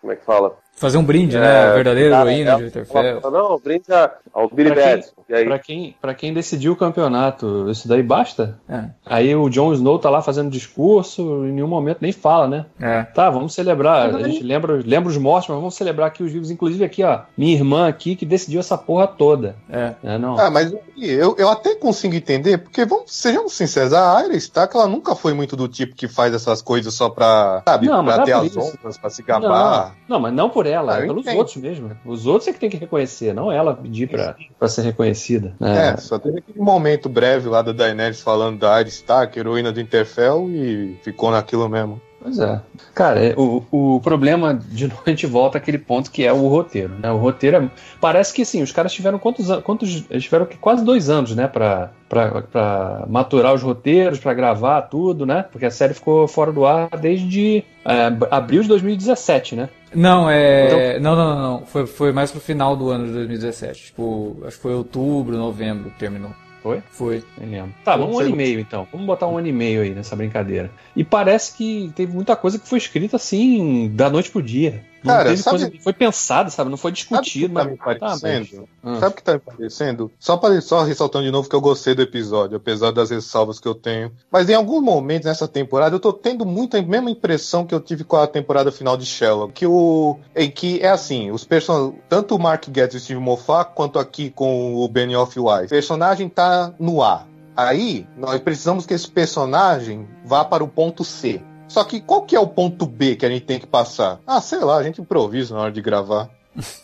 [0.00, 0.56] Como é que fala?
[0.74, 1.46] Fazer um brinde, né?
[1.46, 1.70] é, né?
[1.70, 3.20] A verdadeira heroína de Winterfell.
[3.30, 3.84] Não, brinde
[4.32, 5.04] ao Billy Bad.
[5.44, 8.58] Pra quem, pra quem decidiu o campeonato, isso daí basta?
[8.68, 8.84] É.
[9.06, 12.66] Aí o Jon Snow tá lá fazendo discurso, em nenhum momento nem fala, né?
[12.80, 13.02] É.
[13.02, 14.14] Tá, vamos celebrar.
[14.14, 16.50] A gente lembra, lembra os mortos, mas vamos celebrar aqui os vivos.
[16.50, 19.56] Inclusive aqui, ó, minha irmã aqui que decidiu essa porra toda.
[19.70, 19.94] É.
[20.02, 20.38] é não.
[20.38, 24.86] Ah, mas eu, eu até consigo entender, porque vamos, sejamos sinceros, a Arya Stark, ela
[24.86, 28.32] nunca foi muito do tipo que faz essas coisas só pra, sabe, não, pra ter
[28.32, 29.94] as honras, pra se gabar.
[30.08, 31.38] Não, não, mas não por ela, é pelos entendo.
[31.38, 31.90] outros mesmo.
[32.04, 35.54] Os outros é que tem que reconhecer, não ela pedir pra, pra ser reconhecida.
[35.60, 39.72] É, é só teve aquele momento breve lá da Daenerys falando da Arya Stark, heroína
[39.72, 42.00] do Interfell, e ficou naquilo mesmo.
[42.22, 42.60] Pois é.
[42.94, 46.46] Cara, é, o, o problema, de novo, a gente volta àquele ponto que é o
[46.46, 47.10] roteiro, né?
[47.10, 49.64] O roteiro é, Parece que, sim, os caras tiveram quantos anos...
[49.64, 51.48] Quantos, eles tiveram quase dois anos, né?
[51.48, 55.44] Pra, pra, pra maturar os roteiros, pra gravar tudo, né?
[55.50, 59.68] Porque a série ficou fora do ar desde é, abril de 2017, né?
[59.94, 60.96] Não, é.
[60.96, 61.00] Então...
[61.02, 61.66] Não, não, não, não.
[61.66, 63.86] Foi, foi mais pro final do ano de 2017.
[63.86, 66.30] Tipo, acho que foi outubro, novembro que terminou.
[66.62, 66.82] Foi?
[66.90, 67.24] Foi.
[67.38, 67.74] Nem lembro.
[67.84, 68.86] Tá, vamos um ano e meio então.
[68.92, 70.70] Vamos botar um ano e meio aí nessa brincadeira.
[70.94, 74.84] E parece que teve muita coisa que foi escrita assim, da noite pro dia.
[75.02, 75.58] Não Cara, sabe...
[75.58, 76.70] coisa, foi pensado, sabe?
[76.70, 77.54] Não foi discutido.
[77.54, 78.68] Sabe que tá me tá, parecendo?
[78.82, 80.12] Tá, sabe o que tá me parecendo?
[80.18, 83.66] Só, para, só ressaltando de novo que eu gostei do episódio, apesar das ressalvas que
[83.66, 84.12] eu tenho.
[84.30, 87.80] Mas em alguns momentos nessa temporada eu tô tendo muito a mesma impressão que eu
[87.80, 89.52] tive com a temporada final de Sherlock.
[89.52, 90.18] Que o.
[90.36, 91.94] Em que é assim, os person...
[92.08, 95.66] tanto o Mark Getz e o Steve Moffat, quanto aqui com o Benioff Wise.
[95.66, 97.26] O personagem tá no ar.
[97.56, 101.42] Aí, nós precisamos que esse personagem vá para o ponto C.
[101.72, 104.20] Só que qual que é o ponto B que a gente tem que passar?
[104.26, 106.28] Ah, sei lá, a gente improvisa na hora de gravar.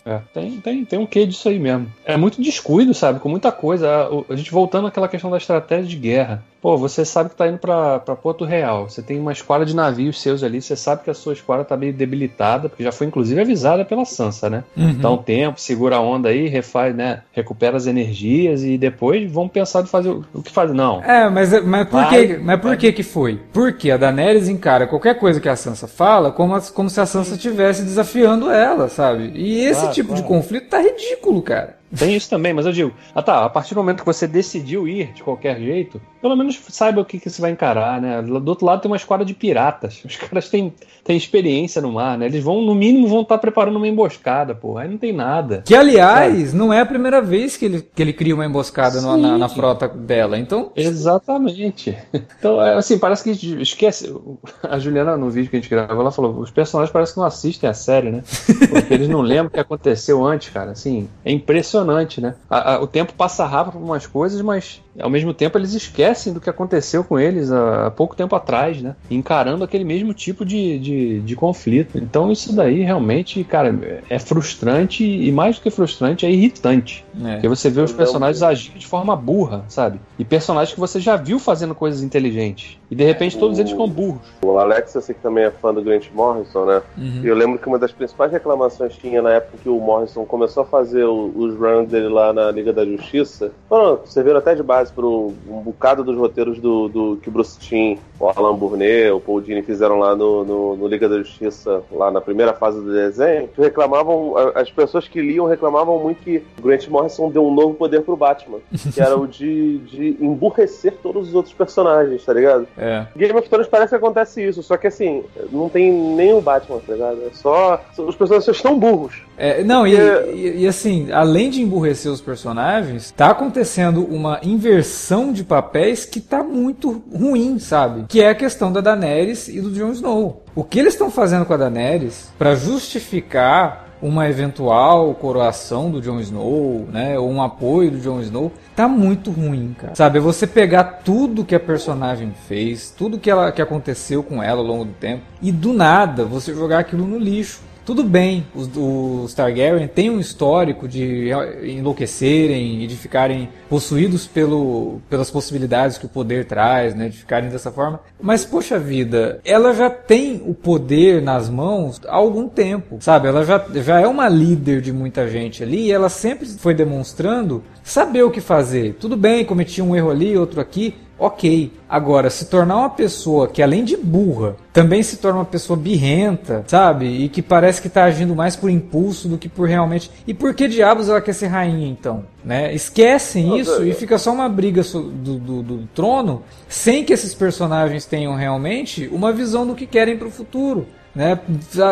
[0.03, 1.93] É, tem, tem, tem um quê disso aí mesmo.
[2.07, 3.21] É muito descuido, sabe?
[3.21, 3.87] Com muita coisa.
[3.87, 6.43] A, a gente voltando àquela questão da estratégia de guerra.
[6.61, 8.89] Pô, você sabe que tá indo pra, pra Porto Real.
[8.89, 10.61] Você tem uma esquadra de navios seus ali.
[10.61, 14.05] Você sabe que a sua esquadra tá meio debilitada, porque já foi inclusive avisada pela
[14.05, 14.65] Sansa, né?
[14.77, 14.95] Uhum.
[14.95, 17.23] Dá um tempo, segura a onda aí, refaz, né?
[17.33, 20.75] Recupera as energias e depois vão pensar de fazer o, o que fazer.
[20.75, 21.03] Não.
[21.03, 23.41] É, mas, mas por, vai, que, mas por que que foi?
[23.53, 27.35] Porque a Daenerys encara qualquer coisa que a Sansa fala como, como se a Sansa
[27.35, 29.31] estivesse desafiando ela, sabe?
[29.35, 30.23] E esse claro, tipo claro.
[30.23, 31.78] de conflito tá ridículo, cara.
[31.97, 34.87] Tem isso também, mas eu digo, ah tá, a partir do momento que você decidiu
[34.87, 38.21] ir de qualquer jeito, pelo menos saiba o que, que você vai encarar, né?
[38.23, 40.03] Do outro lado tem uma esquadra de piratas.
[40.05, 40.73] Os caras têm,
[41.05, 42.27] têm experiência no mar, né?
[42.27, 44.77] Eles vão, no mínimo, vão estar preparando uma emboscada, pô.
[44.77, 45.63] Aí não tem nada.
[45.65, 46.59] Que, aliás, sabe?
[46.59, 49.49] não é a primeira vez que ele, que ele cria uma emboscada no, na, na,
[49.49, 50.73] frota dela, então...
[50.77, 51.97] Exatamente.
[52.39, 54.15] Então, é, assim, parece que esquece...
[54.63, 57.27] A Juliana, no vídeo que a gente gravou, ela falou, os personagens parecem que não
[57.27, 58.23] assistem a série, né?
[58.69, 60.73] Porque eles não lembram o que aconteceu antes, cara.
[60.73, 62.35] Assim, é impressionante impressionante, né?
[62.49, 66.33] A, a, o tempo passa rápido por umas coisas, mas ao mesmo tempo eles esquecem
[66.33, 68.97] do que aconteceu com eles há, há pouco tempo atrás, né?
[69.11, 71.99] Encarando aquele mesmo tipo de, de, de, conflito.
[71.99, 77.05] Então isso daí realmente, cara, é frustrante e mais do que frustrante, é irritante.
[77.25, 77.35] É.
[77.35, 80.01] Porque você vê os personagens agirem de forma burra, sabe?
[80.19, 82.79] E personagens que você já viu fazendo coisas inteligentes.
[82.91, 84.23] E de repente é, todos eles ficam burros.
[84.43, 86.83] O Alex, eu sei que também é fã do Grant Morrison, né?
[86.97, 87.21] Uhum.
[87.23, 90.63] E eu lembro que uma das principais reclamações tinha na época que o Morrison começou
[90.63, 93.53] a fazer os runs dele lá na Liga da Justiça.
[93.69, 97.59] Foram, serviram até de base para um bocado dos roteiros do, do que o Bruce
[97.59, 101.83] Timm, o Alan Burnett, o Paul Dini fizeram lá no, no, no, Liga da Justiça,
[101.93, 103.49] lá na primeira fase do desenho.
[103.57, 108.03] Reclamavam, as pessoas que liam reclamavam muito que o Grant Morrison deu um novo poder
[108.03, 108.59] pro Batman,
[108.93, 112.67] que era o de, de emburrecer todos os outros personagens, tá ligado?
[112.77, 113.07] É.
[113.17, 116.81] Game of Thrones parece que acontece isso, só que assim, não tem nem o Batman,
[116.87, 117.19] tá ligado?
[117.27, 117.81] É só.
[117.97, 119.23] Os personagens estão burros.
[119.37, 119.97] É, não, Porque...
[119.97, 126.05] e, e, e, assim, além de emburrecer os personagens, tá acontecendo uma inversão de papéis
[126.05, 128.05] que tá muito ruim, sabe?
[128.09, 130.43] Que é a questão da Daenerys e do Jon Snow.
[130.55, 136.21] O que eles estão fazendo com a Daenerys para justificar uma eventual coroação do Jon
[136.21, 139.95] Snow, né, ou um apoio do Jon Snow, tá muito ruim, cara.
[139.95, 144.61] Sabe, você pegar tudo que a personagem fez, tudo que ela que aconteceu com ela
[144.61, 147.68] ao longo do tempo e do nada você jogar aquilo no lixo.
[147.89, 151.31] Tudo bem, os, os Targaryen têm um histórico de
[151.65, 157.49] enlouquecerem e de ficarem possuídos pelo, pelas possibilidades que o poder traz, né, de ficarem
[157.49, 158.01] dessa forma.
[158.21, 163.27] Mas, poxa vida, ela já tem o poder nas mãos há algum tempo, sabe?
[163.27, 167.65] Ela já, já é uma líder de muita gente ali e ela sempre foi demonstrando
[167.83, 168.97] saber o que fazer.
[169.01, 171.73] Tudo bem, cometi um erro ali, outro aqui, ok.
[171.89, 176.65] Agora, se tornar uma pessoa que além de burra, também se torna uma pessoa birrenta,
[176.67, 177.07] sabe?
[177.07, 180.11] E que parece que está agindo mais por impulso do que por realmente.
[180.27, 182.25] E por que diabos ela quer ser rainha então?
[182.45, 182.75] Né?
[182.75, 188.07] Esquecem isso e fica só uma briga do, do, do, trono sem que esses personagens
[188.07, 190.87] tenham realmente uma visão do que querem para o futuro.
[191.19, 191.37] Né?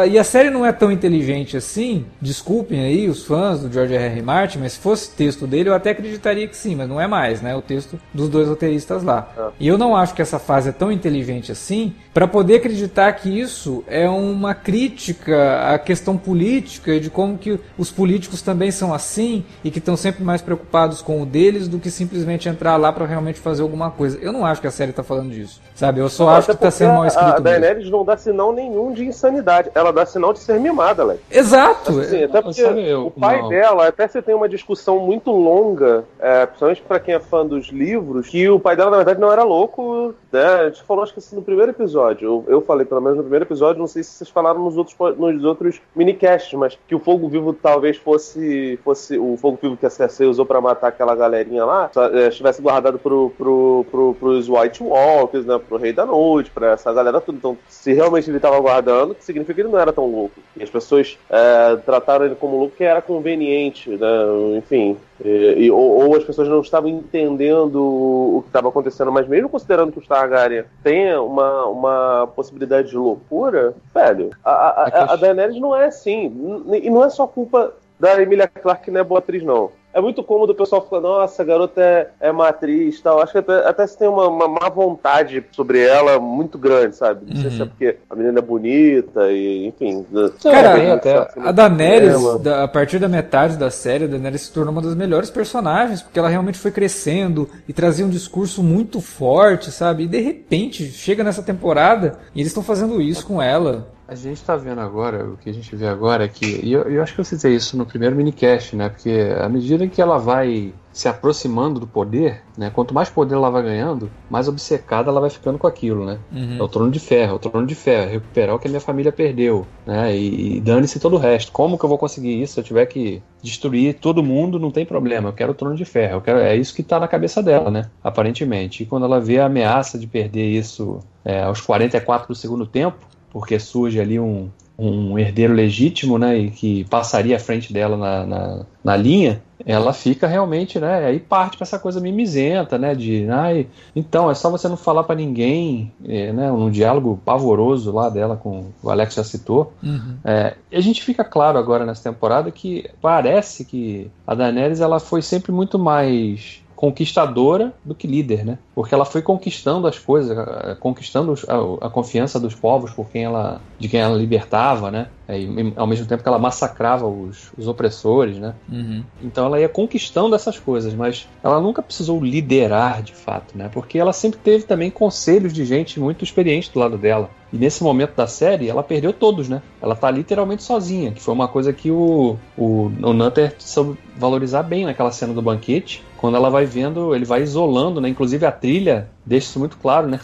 [0.08, 4.04] E a série não é tão inteligente assim, desculpem aí os fãs do George R.
[4.04, 4.22] R.
[4.22, 7.42] Martin, mas se fosse texto dele eu até acreditaria que sim, mas não é mais,
[7.42, 7.52] né?
[7.56, 9.28] O texto dos dois roteiristas lá.
[9.36, 9.48] É.
[9.58, 13.28] E eu não acho que essa fase é tão inteligente assim para poder acreditar que
[13.28, 18.94] isso é uma crítica à questão política e de como que os políticos também são
[18.94, 22.92] assim e que estão sempre mais preocupados com o deles do que simplesmente entrar lá
[22.92, 24.18] para realmente fazer alguma coisa.
[24.22, 25.98] Eu não acho que a série está falando disso, sabe?
[25.98, 27.26] Eu só acho que está sendo mal escrito.
[27.28, 29.70] A Daenerys não dá sinal nenhum de insanidade.
[29.74, 31.20] Ela dá sinal de ser mimada, Alex.
[31.31, 32.00] Exato.
[32.00, 33.48] Assim, até porque eu, o pai não.
[33.48, 37.68] dela, até você tem uma discussão muito longa, é, principalmente para quem é fã dos
[37.68, 40.14] livros, que o pai dela, na verdade, não era louco.
[40.31, 40.44] Né?
[40.44, 42.26] A gente falou, acho que assim, no primeiro episódio.
[42.26, 44.96] Eu, eu falei, pelo menos no primeiro episódio, não sei se vocês falaram nos outros,
[45.16, 49.87] nos outros minicasts, mas que o fogo vivo talvez fosse, fosse o fogo vivo que
[49.87, 54.48] a Cersei usou para matar aquela galerinha lá, é, estivesse guardado pro, pro, pro, pros
[54.48, 55.59] White Walkers, né?
[55.59, 57.38] Pro Rei da Noite, pra essa galera tudo.
[57.38, 60.40] Então, se realmente ele tava guardando, falando, que significa que ele não era tão louco.
[60.57, 64.09] E as pessoas é, trataram ele como louco que era conveniente, né?
[64.57, 64.97] Enfim.
[65.25, 69.49] E, e, ou, ou, as pessoas não estavam entendendo o que estava acontecendo, mas mesmo
[69.49, 75.61] considerando que o Targaryen tem uma, uma possibilidade de loucura, velho, a, a, a Daenerys
[75.61, 76.62] não é assim.
[76.83, 80.00] E não é só culpa da Emilia Clarke, que não é boa atriz, não é
[80.02, 83.22] muito cômodo o pessoal falar, nossa, a garota é, é uma atriz tal.
[83.22, 87.24] Acho que até, até se tem uma, uma má vontade sobre ela muito grande, sabe?
[87.26, 87.40] Não uhum.
[87.40, 87.68] sei se é uhum.
[87.70, 90.04] porque a menina é bonita e, enfim.
[90.42, 94.70] Cara, até a Daenerys, da, a partir da metade da série, a Daenerys se tornou
[94.70, 99.70] uma das melhores personagens, porque ela realmente foi crescendo e trazia um discurso muito forte,
[99.70, 100.02] sabe?
[100.02, 103.95] E de repente, chega nessa temporada e eles estão fazendo isso com ela.
[104.09, 106.83] A gente está vendo agora, o que a gente vê agora é que, e eu,
[106.83, 108.88] eu, acho que eu citei isso no primeiro minicast, né?
[108.88, 112.71] Porque à medida que ela vai se aproximando do poder, né?
[112.71, 116.21] Quanto mais poder ela vai ganhando, mais obcecada ela vai ficando com aquilo, né?
[116.33, 116.57] Uhum.
[116.57, 118.81] É o trono de ferro, é o trono de ferro, recuperar o que a minha
[118.81, 120.16] família perdeu, né?
[120.16, 121.51] E, e dane-se todo o resto.
[121.51, 122.55] Como que eu vou conseguir isso?
[122.55, 125.31] Se eu tiver que destruir todo mundo, não tem problema.
[125.31, 126.21] Eu quero o trono de ferro.
[126.21, 127.90] Quero, é isso que está na cabeça dela, né?
[128.05, 128.85] Aparentemente.
[128.85, 132.99] E quando ela vê a ameaça de perder isso é, aos 44 do segundo tempo,
[133.30, 138.26] porque surge ali um, um herdeiro legítimo, né, e que passaria à frente dela na,
[138.26, 143.26] na, na linha, ela fica realmente, né, aí parte para essa coisa mimizenta, né, de,
[143.30, 148.10] ai, então, é só você não falar para ninguém, é, né, um diálogo pavoroso lá
[148.10, 149.72] dela com o Alex já citou.
[149.82, 150.16] Uhum.
[150.24, 155.00] É, e a gente fica claro agora nessa temporada que parece que a Daenerys ela
[155.00, 158.58] foi sempre muito mais conquistadora do que líder, né?
[158.74, 160.36] Porque ela foi conquistando as coisas,
[160.78, 165.08] conquistando a, a confiança dos povos por quem ela, de quem ela libertava, né?
[165.28, 168.54] E, ao mesmo tempo que ela massacrava os, os opressores, né?
[168.70, 169.02] Uhum.
[169.22, 173.68] Então ela ia conquistando essas coisas, mas ela nunca precisou liderar de fato, né?
[173.72, 177.28] Porque ela sempre teve também conselhos de gente muito experiente do lado dela.
[177.52, 179.62] E nesse momento da série, ela perdeu todos, né?
[179.80, 184.62] Ela tá literalmente sozinha, que foi uma coisa que o, o, o Nutter soube valorizar
[184.62, 186.04] bem naquela cena do banquete.
[186.16, 188.08] Quando ela vai vendo, ele vai isolando, né?
[188.08, 190.20] Inclusive a trilha deixa isso muito claro, né?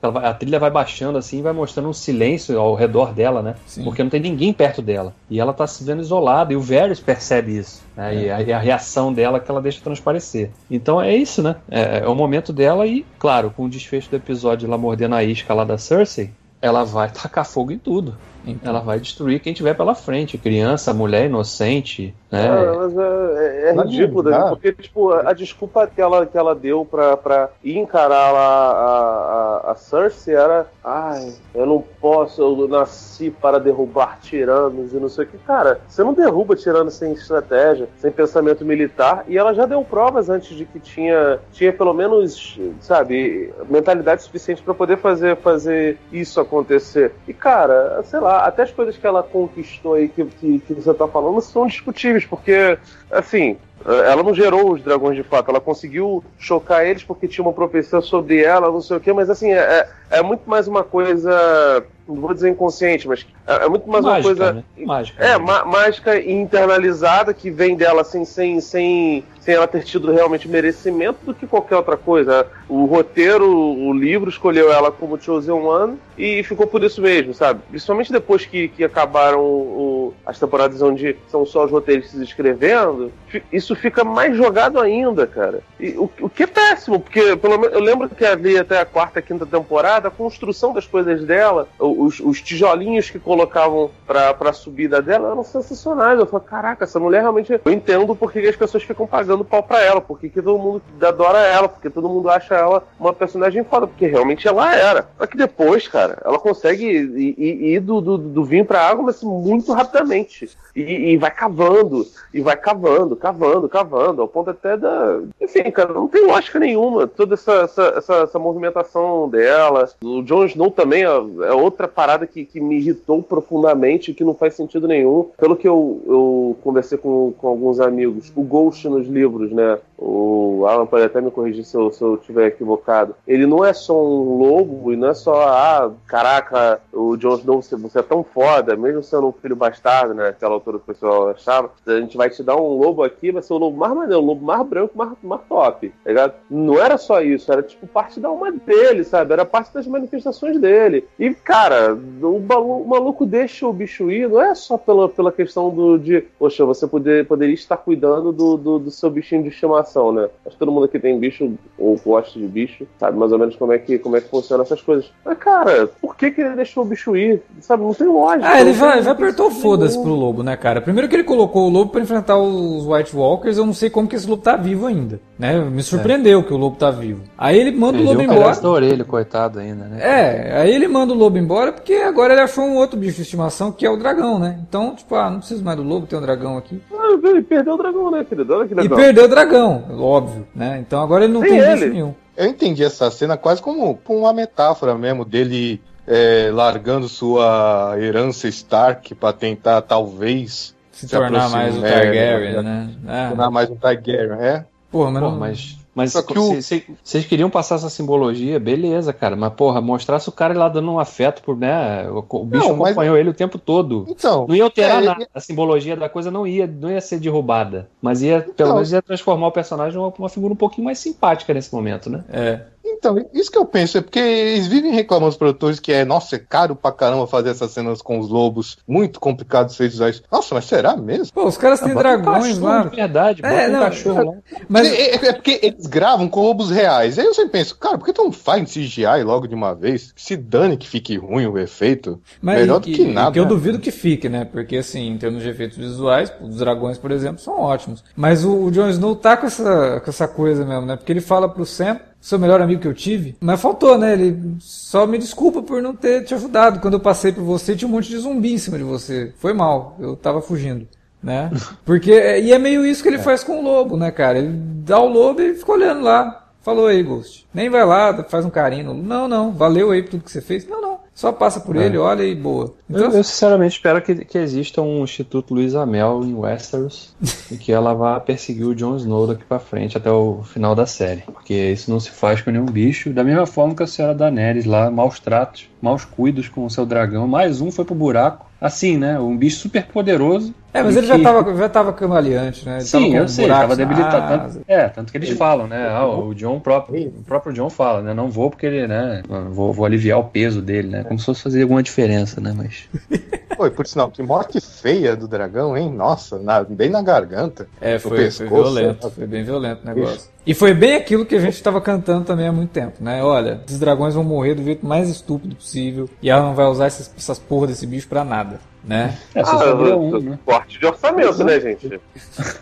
[0.00, 3.54] Vai, a trilha vai baixando assim e vai mostrando um silêncio ao redor dela, né?
[3.66, 3.82] Sim.
[3.82, 5.14] Porque não tem ninguém perto dela.
[5.30, 7.82] E ela tá se vendo isolada, e o Varys percebe isso.
[7.96, 8.14] Né?
[8.14, 8.18] É.
[8.18, 10.50] E, a, e, a, reação dela que ela deixa transparecer.
[10.70, 11.56] Então é isso, né?
[11.70, 15.24] É, é o momento dela e, claro, com o desfecho do episódio lá mordendo a
[15.24, 18.16] isca lá da Cersei, ela vai tacar fogo em tudo.
[18.46, 18.70] Então.
[18.70, 22.46] Ela vai destruir quem tiver pela frente, criança, mulher inocente, né?
[22.46, 24.46] É, mas é, é ridículo, né?
[24.48, 29.66] porque tipo, a, a, desculpa que ela, que ela deu pra, pra ir encarar a,
[29.68, 35.08] a, a Cersei era ai, eu não posso, eu nasci para derrubar tiranos e não
[35.08, 35.38] sei o que.
[35.38, 40.28] Cara, você não derruba tiranos sem estratégia, sem pensamento militar, e ela já deu provas
[40.28, 46.40] antes de que tinha, tinha pelo menos, sabe, mentalidade suficiente para poder fazer, fazer isso
[46.40, 47.12] acontecer.
[47.28, 50.92] E cara, sei lá, até as coisas que ela conquistou aí que, que, que você
[50.94, 52.78] tá falando são discutíveis, porque,
[53.10, 57.52] assim, ela não gerou os dragões de fato, ela conseguiu chocar eles porque tinha uma
[57.52, 61.84] profecia sobre ela, não sei o que, mas assim, é, é muito mais uma coisa
[62.06, 64.52] não vou dizer inconsciente, mas é, é muito mais mágica, uma coisa.
[64.52, 64.64] Né?
[64.84, 65.24] Mágica.
[65.24, 65.62] É, né?
[65.64, 71.18] mágica e internalizada que vem dela assim, sem, sem, sem ela ter tido realmente merecimento
[71.24, 72.46] do que qualquer outra coisa.
[72.68, 77.60] O roteiro, o livro escolheu ela como Chosen One e ficou por isso mesmo, sabe?
[77.70, 83.12] Principalmente depois que, que acabaram o, as temporadas onde são só os roteiristas escrevendo,
[83.52, 85.60] isso fica mais jogado ainda, cara.
[85.78, 88.84] E, o, o que é péssimo, porque pelo menos eu lembro que ali até a
[88.84, 94.52] quarta, quinta temporada, a construção das coisas dela, os, os tijolinhos que colocavam pra, pra
[94.52, 96.18] subida dela eram sensacionais.
[96.18, 97.52] Eu falei, caraca, essa mulher realmente.
[97.64, 101.38] Eu entendo porque as pessoas ficam pagando pau pra ela, porque que todo mundo adora
[101.38, 105.08] ela, porque todo mundo acha ela uma personagem foda, porque realmente ela era.
[105.18, 109.04] Só que depois, cara, ela consegue ir, ir, ir do, do, do vinho pra água,
[109.04, 110.50] mas muito rapidamente.
[110.74, 115.20] E, e, vai cavando, e vai cavando, cavando, cavando, ao ponto até da.
[115.40, 117.06] Enfim, cara, não tem lógica nenhuma.
[117.06, 119.90] Toda essa, essa, essa, essa movimentação dela.
[120.02, 124.34] O Jon Snow também é, é outra parada que, que me irritou profundamente, que não
[124.34, 125.28] faz sentido nenhum.
[125.38, 129.78] Pelo que eu, eu conversei com, com alguns amigos, o Ghost nos livros, né?
[130.04, 133.14] O Alan pode até me corrigir se eu, se eu tiver equivocado.
[133.26, 137.62] Ele não é só um lobo e não é só, ah, caraca, o Jon Snow,
[137.62, 140.28] você, você é tão foda, mesmo sendo um filho bastardo, né?
[140.28, 143.42] Aquela altura que o pessoal achava, a gente vai te dar um lobo aqui, vai
[143.42, 146.34] ser o lobo mais maneiro, o lobo mais branco, mais, mais top, tá ligado?
[146.50, 149.32] Não era só isso, era tipo parte da alma dele, sabe?
[149.32, 151.06] Era parte das manifestações dele.
[151.16, 155.70] E, cara, o, o maluco deixa o bicho ir, não é só pela, pela questão
[155.70, 159.91] do, de, poxa, você poder, poderia estar cuidando do, do, do seu bichinho de estimação
[159.92, 160.28] estimação, né?
[160.46, 163.54] Acho que todo mundo aqui tem bicho ou gosta de bicho, sabe mais ou menos
[163.56, 165.10] como é que, como é que funciona essas coisas.
[165.24, 167.42] Mas, cara, por que, que ele deixou o bicho ir?
[167.60, 168.48] Sabe, não tem lógica.
[168.48, 170.80] Ah, ele vai, vai apertou foda-se pro lobo, né, cara?
[170.80, 174.08] Primeiro que ele colocou o lobo pra enfrentar os White Walkers, eu não sei como
[174.08, 175.60] que esse lobo tá vivo ainda, né?
[175.60, 177.22] Me surpreendeu que o lobo tá vivo.
[177.36, 178.60] Aí ele manda o Perdeu lobo o embora.
[178.60, 179.98] da orelha, coitado ainda, né?
[180.00, 183.22] É, aí ele manda o lobo embora porque agora ele achou um outro bicho de
[183.22, 184.58] estimação que é o dragão, né?
[184.68, 186.80] Então, tipo, ah, não preciso mais do lobo, tem um dragão aqui.
[186.92, 188.54] Ah, ele perdeu o dragão, né, querido?
[188.54, 188.96] Olha que E legal.
[188.98, 190.78] perdeu o dragão, óbvio, né?
[190.80, 191.86] Então agora ele não Nem tem ele.
[191.90, 192.14] nenhum.
[192.36, 199.14] Eu entendi essa cena quase como, uma metáfora mesmo dele é, largando sua herança Stark
[199.14, 202.62] pra tentar talvez Se, Se tornar aproxima, mais o é, Targaryen, é.
[202.62, 202.90] né?
[203.06, 204.64] Ah, tornar mais um Targaryen, é?
[204.90, 205.38] porra, mas Pô, não...
[205.38, 205.81] mas.
[205.94, 206.54] Mas que o-
[207.02, 209.36] vocês queriam passar essa simbologia, beleza, cara.
[209.36, 212.08] Mas, porra, mostrasse o cara lá dando um afeto por, né?
[212.10, 214.06] O, o bicho Não, mas- acompanhou ele o tempo todo.
[214.08, 215.28] Então, Não ia alterar é, nada.
[215.34, 217.88] A simbologia da coisa não ia, não ia ser derrubada.
[218.00, 218.76] Mas ia, pelo Não.
[218.76, 222.24] menos, ia transformar o personagem numa uma figura um pouquinho mais simpática nesse momento, né?
[222.32, 222.60] É.
[223.02, 226.36] Então, isso que eu penso, é porque eles vivem reclamando os produtores que é, nossa,
[226.36, 230.22] é caro pra caramba fazer essas cenas com os lobos, muito complicado vocês usar isso.
[230.30, 231.32] Nossa, mas será mesmo?
[231.34, 232.82] Pô, os caras têm Bota um dragões cachorro lá.
[232.84, 234.32] De verdade, bota É, um não, cachorro lá.
[234.68, 237.18] Mas É, é- é porque eles gravam com lobos reais.
[237.18, 239.74] Aí eu sempre penso, cara, por que tu não faz em CGI logo de uma
[239.74, 240.12] vez?
[240.14, 242.20] Se dane que fique ruim o efeito.
[242.40, 243.32] Mas Melhor e- do que e- nada.
[243.32, 244.44] Que eu duvido que fique, né?
[244.44, 248.04] Porque, assim, em termos de efeitos visuais, os dragões, por exemplo, são ótimos.
[248.14, 250.94] Mas o, o Jon Snow tá com essa, com essa coisa mesmo, né?
[250.94, 254.12] Porque ele fala pro Sam, seu melhor amigo que eu tive, mas faltou, né?
[254.12, 256.78] Ele só me desculpa por não ter te ajudado.
[256.78, 259.32] Quando eu passei por você, tinha um monte de zumbi em cima de você.
[259.38, 260.86] Foi mal, eu tava fugindo.
[261.20, 261.50] Né?
[261.84, 264.38] Porque, e é meio isso que ele faz com o lobo, né, cara?
[264.38, 264.52] Ele
[264.84, 266.41] dá o lobo e fica olhando lá.
[266.62, 267.46] Falou aí, Ghost.
[267.52, 268.94] Nem vai lá, faz um carinho.
[268.94, 270.66] Não, não, valeu aí por tudo que você fez.
[270.66, 270.92] Não, não.
[271.14, 272.74] Só passa por ele, olha e boa.
[272.88, 277.14] Então, Eu, eu, sinceramente espero que, que exista um Instituto Luiz Amel em Westeros
[277.50, 280.86] e que ela vá perseguir o Jon Snow daqui pra frente até o final da
[280.86, 281.22] série.
[281.22, 283.12] Porque isso não se faz com nenhum bicho.
[283.12, 286.86] Da mesma forma que a senhora Daenerys lá, maus tratos, maus cuidos com o seu
[286.86, 287.28] dragão.
[287.28, 288.46] Mais um foi pro buraco.
[288.58, 289.18] Assim, né?
[289.18, 290.54] Um bicho super poderoso.
[290.74, 292.78] É, mas ele já que- tava, já tava cambaleante, né?
[292.80, 294.52] Ele tava Sim, com eu sei, buracos tava na debilitado.
[294.54, 295.88] Tanto, é, tanto que eles falam, né?
[295.90, 298.14] ah, o John próprio, o próprio John fala, né?
[298.14, 299.22] Não vou porque ele, né?
[299.50, 301.04] Vou, vou aliviar o peso dele, né?
[301.04, 302.54] Como se fosse fazer alguma diferença, né?
[302.56, 302.88] Mas.
[303.58, 305.92] Oi, por sinal, que morte feia do dragão, hein?
[305.92, 307.68] Nossa, na- bem na garganta.
[307.78, 309.12] É, foi, foi pescoço, violento, né?
[309.14, 310.30] foi bem violento o negócio.
[310.44, 313.22] E foi bem aquilo que a gente tava cantando também há muito tempo, né?
[313.22, 316.86] Olha, esses dragões vão morrer do jeito mais estúpido possível e ela não vai usar
[316.86, 319.18] essas, essas porra desse bicho pra nada, né?
[319.34, 320.38] É, só Ah, sobrou um, né?
[320.44, 322.00] Corte de orçamento, né, gente?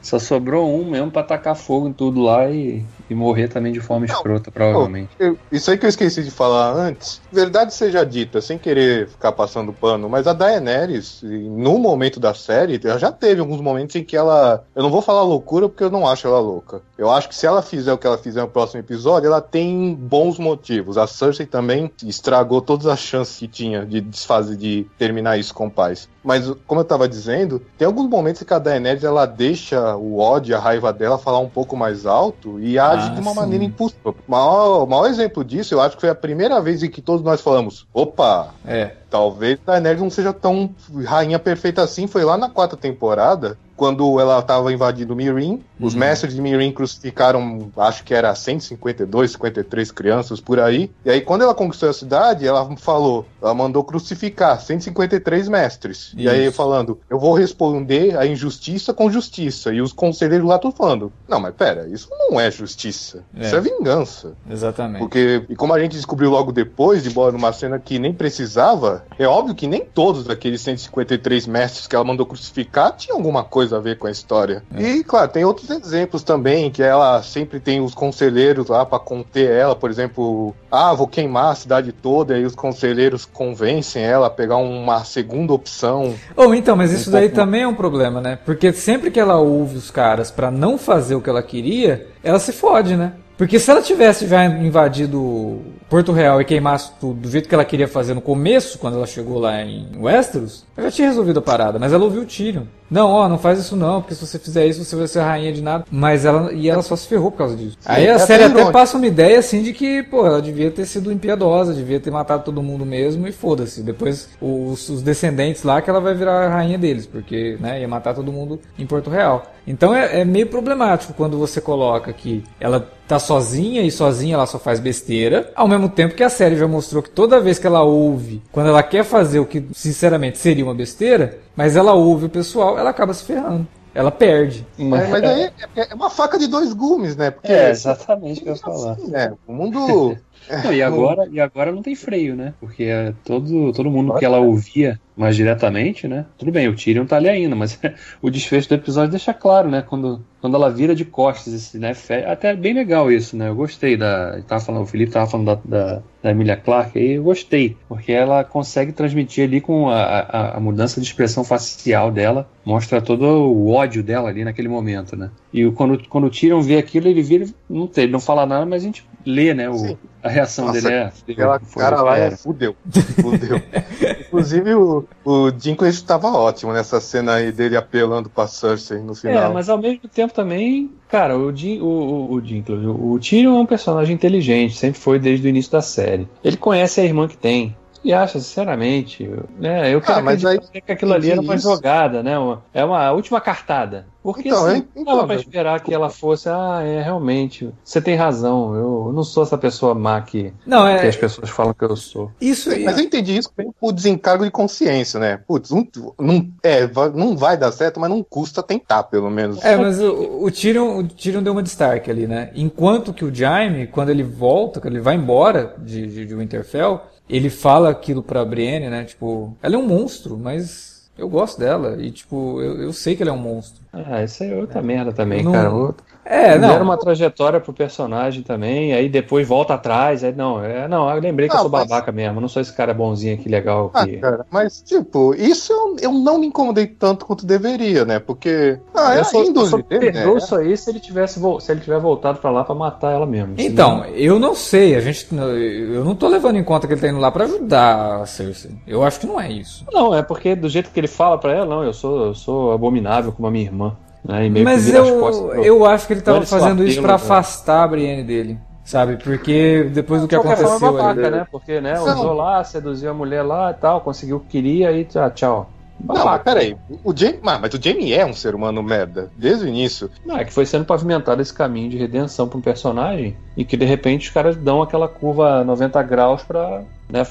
[0.00, 3.80] Só sobrou um mesmo pra tacar fogo em tudo lá e, e morrer também de
[3.80, 5.10] forma escrota, provavelmente.
[5.18, 7.20] Eu- isso aí que eu esqueci de falar antes.
[7.30, 12.80] Verdade seja dita, sem querer ficar passando pano, mas a Daenerys, no momento da série,
[12.84, 14.64] ela já teve alguns momentos em que ela.
[14.74, 16.80] Eu não vou falar loucura porque eu não acho ela louca.
[16.96, 19.94] Eu acho que se ela fizer o que ela fizer no próximo episódio, ela tem
[19.94, 20.96] bons motivos.
[20.96, 25.68] A Cersei também estragou todas as chances que tinha de desfazer, de terminar isso com
[25.68, 26.08] paz.
[26.22, 30.54] Mas, como eu tava dizendo, tem alguns momentos que a Daenerys ela deixa o ódio,
[30.54, 33.36] a raiva dela falar um pouco mais alto e age Ah, de uma sim.
[33.36, 34.10] maneira impulsiva.
[34.10, 37.00] O maior, o maior exemplo disso, eu acho que foi a primeira vez em que
[37.02, 38.92] todos nós falamos: opa, É.
[39.10, 40.70] talvez a Daenerys não seja tão
[41.04, 42.06] rainha perfeita assim.
[42.06, 45.62] Foi lá na quarta temporada, quando ela estava invadindo Mirin.
[45.80, 46.00] Os Uhum.
[46.00, 50.90] mestres de Mirin crucificaram, acho que era 152, 53 crianças por aí.
[51.02, 56.12] E aí, quando ela conquistou a cidade, ela falou, ela mandou crucificar 153 mestres.
[56.14, 56.56] E aí, Isso.
[56.56, 59.72] falando, eu vou responder a injustiça com justiça.
[59.72, 63.24] E os conselheiros lá estão falando, não, mas pera, isso não é justiça.
[63.34, 63.46] É.
[63.46, 64.34] Isso é vingança.
[64.50, 64.98] Exatamente.
[65.00, 69.26] Porque, e como a gente descobriu logo depois, embora numa cena que nem precisava, é
[69.26, 73.80] óbvio que nem todos daqueles 153 mestres que ela mandou crucificar tinham alguma coisa a
[73.80, 74.62] ver com a história.
[74.76, 79.50] E, claro, tem outros exemplos também, que ela sempre tem os conselheiros lá pra conter
[79.50, 84.30] ela, por exemplo, ah, vou queimar a cidade toda, e os conselheiros convencem ela a
[84.30, 86.14] pegar uma segunda opção.
[86.36, 87.46] Ou então, mas isso Um daí pouco mais.
[87.46, 88.38] também é um problema, né?
[88.44, 92.38] Porque sempre que ela ouve os caras pra não fazer o que ela queria, ela
[92.38, 93.12] se fode, né?
[93.40, 97.64] Porque se ela tivesse já invadido Porto Real e queimasse tudo do jeito que ela
[97.64, 101.42] queria fazer no começo, quando ela chegou lá em Westeros, ela já tinha resolvido a
[101.42, 102.64] parada, mas ela ouviu o Tyrion.
[102.90, 105.52] Não, ó, não faz isso não, porque se você fizer isso, você vai ser rainha
[105.52, 105.84] de nada.
[105.90, 107.78] Mas ela, e ela só se ferrou por causa disso.
[107.86, 110.70] Aí é a até série até passa uma ideia assim de que, pô, ela devia
[110.70, 113.82] ter sido impiedosa, devia ter matado todo mundo mesmo e foda-se.
[113.82, 117.88] Depois os, os descendentes lá que ela vai virar a rainha deles, porque, né, ia
[117.88, 119.46] matar todo mundo em Porto Real.
[119.66, 124.46] Então é, é meio problemático quando você coloca que ela tá sozinha e sozinha ela
[124.46, 127.66] só faz besteira, ao mesmo tempo que a série já mostrou que toda vez que
[127.66, 132.24] ela ouve, quando ela quer fazer o que sinceramente seria uma besteira, mas ela ouve
[132.24, 133.68] o pessoal, ela acaba se ferrando.
[133.94, 134.66] ela perde.
[134.78, 135.42] Mas, mas aí
[135.76, 137.30] é, é, uma faca de dois gumes, né?
[137.30, 138.92] Porque é exatamente o que eu ia falar.
[138.92, 139.34] Assim, né?
[139.46, 140.16] O mundo
[140.64, 142.54] Não, e, agora, e agora não tem freio, né?
[142.60, 146.24] Porque é todo, todo mundo que ela ouvia mais diretamente, né?
[146.38, 147.78] Tudo bem, o Tyrion tá ali ainda, mas
[148.22, 149.82] o desfecho do episódio deixa claro, né?
[149.82, 151.92] Quando, quando ela vira de costas, esse, né?
[152.26, 153.48] Até é bem legal isso, né?
[153.50, 154.40] Eu gostei da.
[154.48, 158.12] Tava falando, o Felipe tava falando da, da, da Emilia Clarke aí, eu gostei, porque
[158.12, 163.24] ela consegue transmitir ali com a, a, a, mudança de expressão facial dela, mostra todo
[163.24, 165.30] o ódio dela ali naquele momento, né?
[165.52, 168.64] E quando, quando o Tyrion vê aquilo, ele vira, não, tem, ele não fala nada,
[168.64, 169.68] mas a gente lê, né?
[169.68, 171.12] O, a reação Nossa, dele é.
[171.28, 172.74] Aquela cara lá é fudeu.
[173.20, 173.60] Fudeu.
[174.26, 179.50] Inclusive o, o Dinklage estava ótimo nessa cena aí dele apelando pra Cersei no final.
[179.50, 183.18] É, mas ao mesmo tempo também, cara, o, Jim, o, o, o Dinklage, o, o
[183.18, 186.28] Tyrion é um personagem inteligente, sempre foi desde o início da série.
[186.44, 187.76] Ele conhece a irmã que tem.
[188.02, 189.28] E acha, sinceramente,
[189.58, 189.92] né?
[189.92, 191.68] Eu quero ah, mas aí, que aquilo ali era uma isso.
[191.68, 192.38] jogada, né?
[192.38, 194.06] Uma, é uma última cartada.
[194.22, 198.16] Porque então, assim, então, dava pra esperar que ela fosse, ah, é, realmente, você tem
[198.16, 201.00] razão, eu não sou essa pessoa má que, não, é...
[201.00, 202.30] que as pessoas falam que eu sou.
[202.38, 202.84] Isso aí.
[202.84, 205.38] Mas eu entendi isso por desencargo de consciência, né?
[205.46, 205.88] Putz, não,
[206.18, 209.64] não, é, não vai dar certo, mas não custa tentar, pelo menos.
[209.64, 212.50] É, mas o, o, Tyrion, o Tyrion deu uma destaque ali, né?
[212.54, 217.00] Enquanto que o Jaime, quando ele volta, quando ele vai embora de, de, de Winterfell,
[217.30, 219.04] ele fala aquilo pra Brienne, né?
[219.04, 221.96] Tipo, ela é um monstro, mas eu gosto dela.
[222.02, 223.82] E, tipo, eu, eu sei que ele é um monstro.
[223.92, 224.82] Ah, isso é outra é.
[224.82, 225.52] merda também, não...
[225.52, 225.94] cara.
[226.30, 226.70] É, não.
[226.70, 231.20] Era uma trajetória pro personagem também, aí depois volta atrás, aí não, é, não, eu
[231.20, 231.88] lembrei que eu sou mas...
[231.88, 233.90] babaca mesmo, não sou esse cara bonzinho aqui, legal.
[233.92, 238.20] Ah, cara, mas, tipo, isso eu, eu não me incomodei tanto quanto deveria, né?
[238.20, 238.78] Porque.
[238.94, 240.38] Ah, eu é só, eu só perdoo né?
[240.38, 243.54] isso aí se ele tivesse se ele tiver voltado para lá para matar ela mesmo.
[243.58, 244.14] Então, senão...
[244.14, 245.26] eu não sei, a gente.
[245.34, 248.70] Eu não tô levando em conta que ele tá indo lá para ajudar a Cersei.
[248.86, 249.84] Eu acho que não é isso.
[249.92, 252.72] Não, é porque do jeito que ele fala para ela, não, eu sou, eu sou
[252.72, 253.96] abominável como a minha irmã.
[254.24, 254.48] Né?
[254.62, 258.58] Mas eu, eu acho que ele estava fazendo isso para afastar a Brienne dele.
[258.84, 259.16] Sabe?
[259.18, 260.66] Porque depois do que aconteceu.
[260.66, 261.36] Forma, babaca, ali...
[261.36, 261.46] né?
[261.50, 262.00] Porque, né?
[262.00, 265.70] Usou lá, seduziu a mulher lá e tal, conseguiu o que queria e tchau, tchau.
[266.02, 266.76] Não, mas peraí.
[267.04, 270.10] O Jamie, mas o Jamie é um ser humano merda, desde o início.
[270.24, 273.76] Não, é que foi sendo pavimentado esse caminho de redenção para um personagem e que
[273.76, 277.22] de repente os caras dão aquela curva 90 graus para né,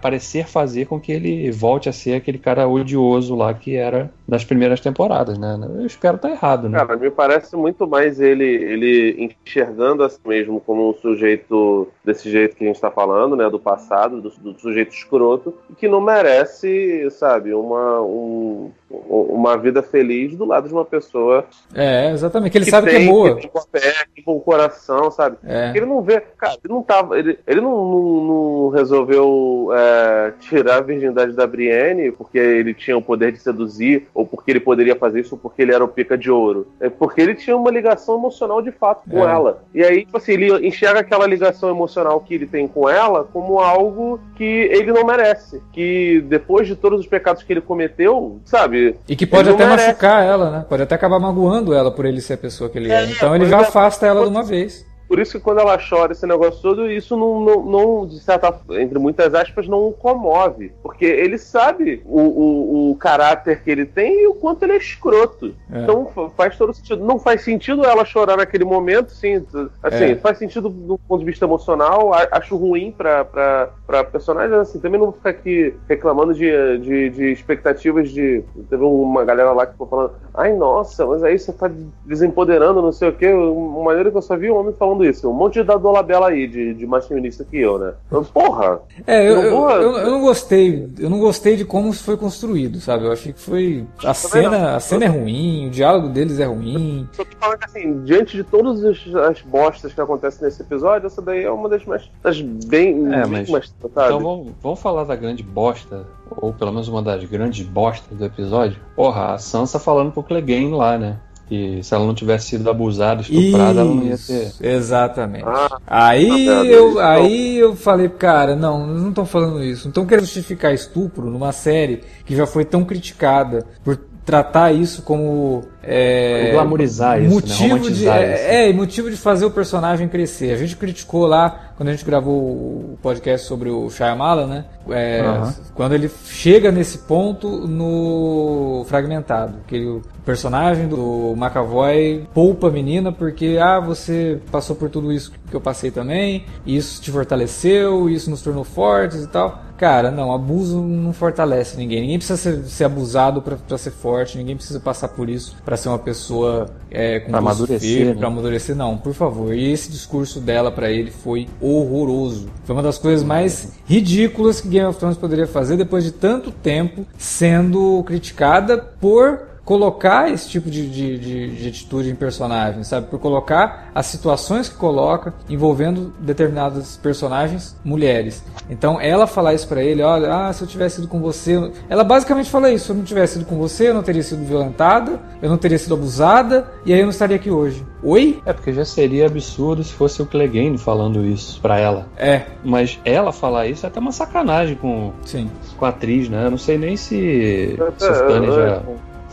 [0.00, 4.44] parecer fazer com que ele volte a ser aquele cara odioso lá que era das
[4.44, 5.58] primeiras temporadas, né?
[5.78, 6.78] Eu espero estar tá errado, né?
[6.78, 12.30] Cara, me parece muito mais ele, ele enxergando a si mesmo como um sujeito desse
[12.30, 13.48] jeito que a gente está falando, né?
[13.50, 20.36] Do passado, do, do, sujeito escroto, que não merece, sabe, uma, um, uma vida feliz
[20.36, 21.44] do lado de uma pessoa.
[21.74, 22.50] É, exatamente.
[22.50, 23.36] Que ele que sabe tem, que é boa.
[23.36, 25.36] Que tem uma pé, que tem um coração, sabe?
[25.44, 25.72] É.
[25.74, 26.20] Ele não vê.
[26.36, 27.18] Cara, ele não tava.
[27.18, 32.96] Ele, ele não, não, não resolveu é, tirar a virgindade da Brienne porque ele tinha
[32.96, 35.88] o poder de seduzir, ou porque ele poderia fazer isso, ou porque ele era o
[35.88, 36.66] pica de ouro.
[36.80, 39.32] É porque ele tinha uma ligação emocional de fato com é.
[39.32, 39.62] ela.
[39.72, 43.60] E aí, tipo assim, ele enxerga aquela ligação emocional que ele tem com ela como
[43.60, 45.62] algo que ele não merece.
[45.72, 48.79] Que depois de todos os pecados que ele cometeu, sabe?
[49.08, 49.88] E que pode até merece.
[49.88, 50.64] machucar ela, né?
[50.68, 53.04] Pode até acabar magoando ela por ele ser a pessoa que ele é.
[53.04, 53.10] é.
[53.10, 54.86] Então ele já afasta ela de uma vez.
[55.10, 58.56] Por isso que quando ela chora esse negócio todo, isso não, não, não de certa
[58.78, 60.72] entre muitas aspas, não o comove.
[60.84, 64.76] Porque ele sabe o, o, o caráter que ele tem e o quanto ele é
[64.76, 65.52] escroto.
[65.72, 65.80] É.
[65.80, 67.04] Então faz todo sentido.
[67.04, 69.44] Não faz sentido ela chorar naquele momento, sim.
[69.82, 70.14] Assim, é.
[70.14, 72.12] faz sentido do ponto de vista emocional.
[72.30, 77.10] Acho ruim pra, pra, pra personagem, assim, também não vou ficar aqui reclamando de, de,
[77.10, 78.44] de expectativas de.
[78.68, 81.68] Teve uma galera lá que ficou falando, ai nossa, mas aí você tá
[82.06, 83.32] desempoderando, não sei o quê.
[83.32, 85.28] Uma maneira que eu só vi um homem falando falando isso.
[85.28, 87.92] Um monte de dadolabela aí, de, de mais feminista que eu, né?
[88.32, 88.80] Porra!
[89.06, 90.88] É, eu, eu, eu, eu, não gostei.
[90.98, 93.06] Eu não gostei de como isso foi construído, sabe?
[93.06, 93.86] Eu achei que foi.
[94.04, 97.08] A cena, a cena é ruim, o diálogo deles é ruim.
[97.12, 98.82] Só tô falando que assim, diante de todas
[99.16, 102.10] as bostas que acontecem nesse episódio, essa daí é uma das mais.
[102.22, 103.12] das bem.
[103.12, 107.24] É, mas, mais, Então vamos, vamos falar da grande bosta ou pelo menos uma das
[107.24, 108.78] grandes bostas do episódio.
[108.94, 111.18] Porra, a Sansa falando pro Clegane lá, né?
[111.50, 114.52] Que se ela não tivesse sido abusada, estuprada, Isso, ela não ia ter.
[114.60, 115.44] Exatamente.
[115.44, 119.86] Ah, aí, eu, aí eu falei, cara, não, não estão falando isso.
[119.86, 125.02] Não estão querendo justificar estupro numa série que já foi tão criticada por tratar isso
[125.02, 127.34] como é, glamorizar isso, né?
[127.34, 127.90] motivo né?
[127.90, 130.52] de é, é, motivo de fazer o personagem crescer.
[130.52, 134.64] A gente criticou lá quando a gente gravou o podcast sobre o Shyamala, né?
[134.90, 135.52] É, uhum.
[135.74, 143.10] Quando ele chega nesse ponto no fragmentado, que o personagem do McAvoy poupa a menina
[143.10, 148.30] porque ah você passou por tudo isso que eu passei também, isso te fortaleceu, isso
[148.30, 149.70] nos tornou fortes e tal.
[149.80, 152.02] Cara, não, abuso não fortalece ninguém.
[152.02, 155.88] Ninguém precisa ser, ser abusado para ser forte, ninguém precisa passar por isso para ser
[155.88, 158.14] uma pessoa é, com pra amadurecer, né?
[158.14, 159.54] para amadurecer, não, por favor.
[159.54, 162.48] E esse discurso dela para ele foi horroroso.
[162.64, 166.50] Foi uma das coisas mais ridículas que Game of Thrones poderia fazer depois de tanto
[166.50, 173.06] tempo sendo criticada por colocar esse tipo de, de, de, de, atitude em personagens, sabe?
[173.06, 178.42] Por colocar as situações que coloca envolvendo determinadas personagens mulheres.
[178.68, 182.02] Então, ela falar isso para ele, olha, ah, se eu tivesse ido com você, ela
[182.02, 185.20] basicamente fala isso: se eu não tivesse ido com você, eu não teria sido violentada,
[185.40, 187.86] eu não teria sido abusada e aí eu não estaria aqui hoje.
[188.02, 188.42] Oi?
[188.44, 192.08] É porque já seria absurdo se fosse o Clegane falando isso para ela.
[192.16, 192.42] É.
[192.64, 195.48] Mas ela falar isso é até uma sacanagem com, Sim.
[195.78, 196.46] com a atriz, né?
[196.46, 198.82] Eu não sei nem se, se o Tânia já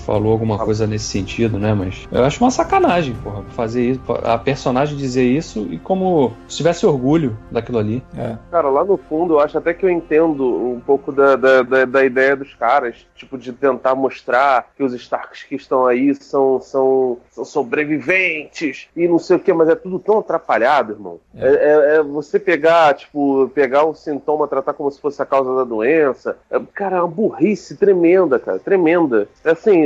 [0.07, 1.73] falou alguma coisa nesse sentido, né?
[1.73, 6.55] Mas eu acho uma sacanagem, porra, fazer isso, a personagem dizer isso e como se
[6.55, 8.01] tivesse orgulho daquilo ali.
[8.17, 8.37] É.
[8.49, 11.83] Cara, lá no fundo eu acho até que eu entendo um pouco da, da, da,
[11.83, 16.61] da, ideia dos caras, tipo, de tentar mostrar que os Starks que estão aí são,
[16.61, 21.19] são, são sobreviventes e não sei o que, mas é tudo tão atrapalhado, irmão.
[21.35, 21.47] É.
[21.47, 25.53] É, é, é você pegar, tipo, pegar o sintoma, tratar como se fosse a causa
[25.53, 26.37] da doença.
[26.49, 29.27] É, cara, é uma burrice tremenda, cara, tremenda.
[29.43, 29.85] É assim,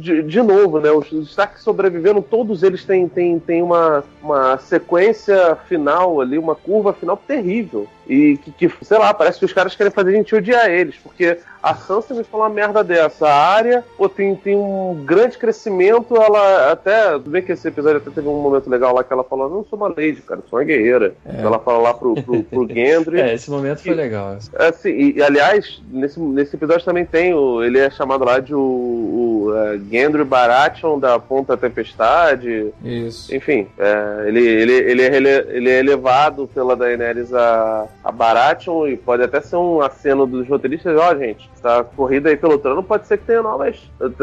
[0.00, 0.90] de, de novo, né?
[0.90, 6.92] Os destaques sobrevivendo, todos eles têm, têm, têm uma, uma sequência final ali, uma curva
[6.92, 7.86] final terrível.
[8.10, 10.96] E que, que, sei lá, parece que os caras querem fazer a gente odiar eles,
[10.96, 13.28] porque a Sansa me falou uma merda dessa.
[13.28, 17.12] A área, pô, tem, tem um grande crescimento, ela até.
[17.12, 19.64] Tudo bem que esse episódio até teve um momento legal lá que ela falou: não
[19.64, 21.14] sou uma lady, cara, sou uma guerreira.
[21.24, 21.42] É.
[21.42, 23.20] Ela fala lá pro, pro, pro Gendry.
[23.20, 24.38] é, esse momento foi legal.
[24.54, 27.62] Assim, e, e, aliás, nesse, nesse episódio também tem o.
[27.62, 32.72] Ele é chamado lá de o, o uh, Gendry Baratheon da Ponta Tempestade.
[32.82, 33.34] Isso.
[33.34, 38.86] Enfim, é, ele, ele, ele, é, ele, ele é elevado pela Daenerys a a Baratheon
[38.86, 42.58] e pode até ser um aceno dos roteiristas, ó, oh, gente, essa corrida aí pelo
[42.58, 43.78] trono pode ser que tenha novas.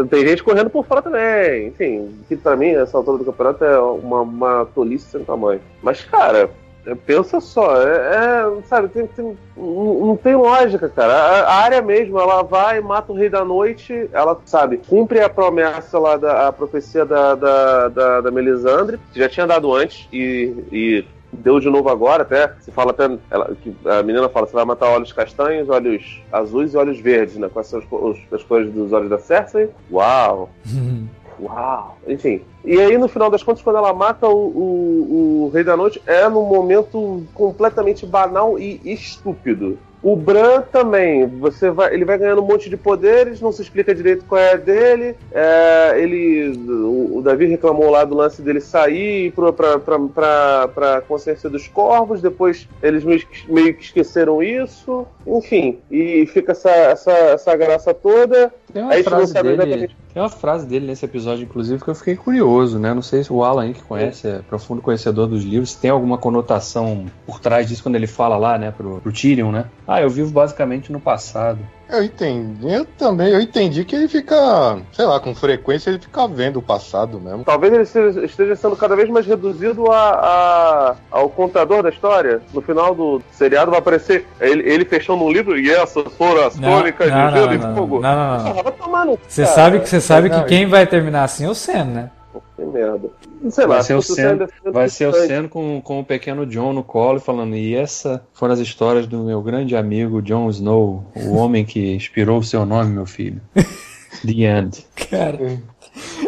[0.09, 1.67] Tem gente correndo por fora também.
[1.67, 5.61] Enfim, que pra mim, essa altura do campeonato é uma, uma tolice sem tamanho.
[5.81, 6.49] Mas, cara,
[6.95, 8.15] pensa só, é,
[8.57, 11.13] é sabe, tem, tem, não, não, tem lógica, cara.
[11.13, 15.29] A, a, área mesmo, ela vai, mata o Rei da Noite, ela, sabe, cumpre a
[15.29, 20.07] promessa lá, da, a profecia da, da, da, da Melisandre, que já tinha dado antes,
[20.11, 22.53] e, e deu de novo agora, até.
[22.59, 23.05] Se fala até.
[23.29, 23.55] Ela,
[23.85, 27.49] a menina fala: você vai matar olhos castanhos, olhos azuis e olhos verdes, né?
[27.51, 29.69] Quais são os, as cores dos olhos da Cersei?
[29.91, 30.49] Uau!
[31.39, 31.97] Uau!
[32.07, 32.41] Enfim.
[32.65, 36.01] E aí, no final das contas, quando ela mata o, o, o Rei da Noite,
[36.05, 39.77] é num momento completamente banal e estúpido.
[40.07, 43.93] O Bran também, você vai, ele vai ganhando um monte de poderes, não se explica
[43.93, 45.17] direito qual é dele.
[45.33, 51.67] É, ele, o, o, Davi reclamou lá do lance dele sair para a consciência dos
[51.67, 57.93] corvos, depois eles meio, meio, que esqueceram isso, enfim, e fica essa, essa, essa graça
[57.93, 58.49] toda.
[58.71, 59.97] Tem uma, frase dele, exatamente...
[60.13, 62.93] tem uma frase dele nesse episódio, inclusive, que eu fiquei curioso, né?
[62.93, 67.07] Não sei se o Alan que conhece, é profundo conhecedor dos livros, tem alguma conotação
[67.25, 69.65] por trás disso quando ele fala lá, né, pro, pro Tyrion, né?
[69.85, 71.59] Ah, eu vivo basicamente no passado.
[71.89, 72.69] Eu entendi.
[72.69, 76.61] Eu também, eu entendi que ele fica, sei lá, com frequência ele fica vendo o
[76.61, 77.45] passado mesmo.
[77.45, 82.41] Talvez ele esteja sendo cada vez mais reduzido a, a ao contador da história.
[82.53, 86.57] No final do seriado vai aparecer ele, ele fechando um livro e essas foram as
[86.57, 87.99] crônicas de gelo e fogo.
[88.01, 89.17] Não, não, não.
[89.27, 92.09] Você sabe que você sabe que quem vai terminar assim é o Sen, né?
[92.55, 93.09] Que merda.
[93.49, 96.73] Sei lá, vai ser o Sen, vai ser o Sen com, com o pequeno John
[96.73, 101.35] no colo falando, e essa foram as histórias do meu grande amigo Jon Snow, o
[101.35, 103.41] homem que inspirou o seu nome, meu filho.
[104.25, 104.85] The End.
[105.09, 105.61] Cara.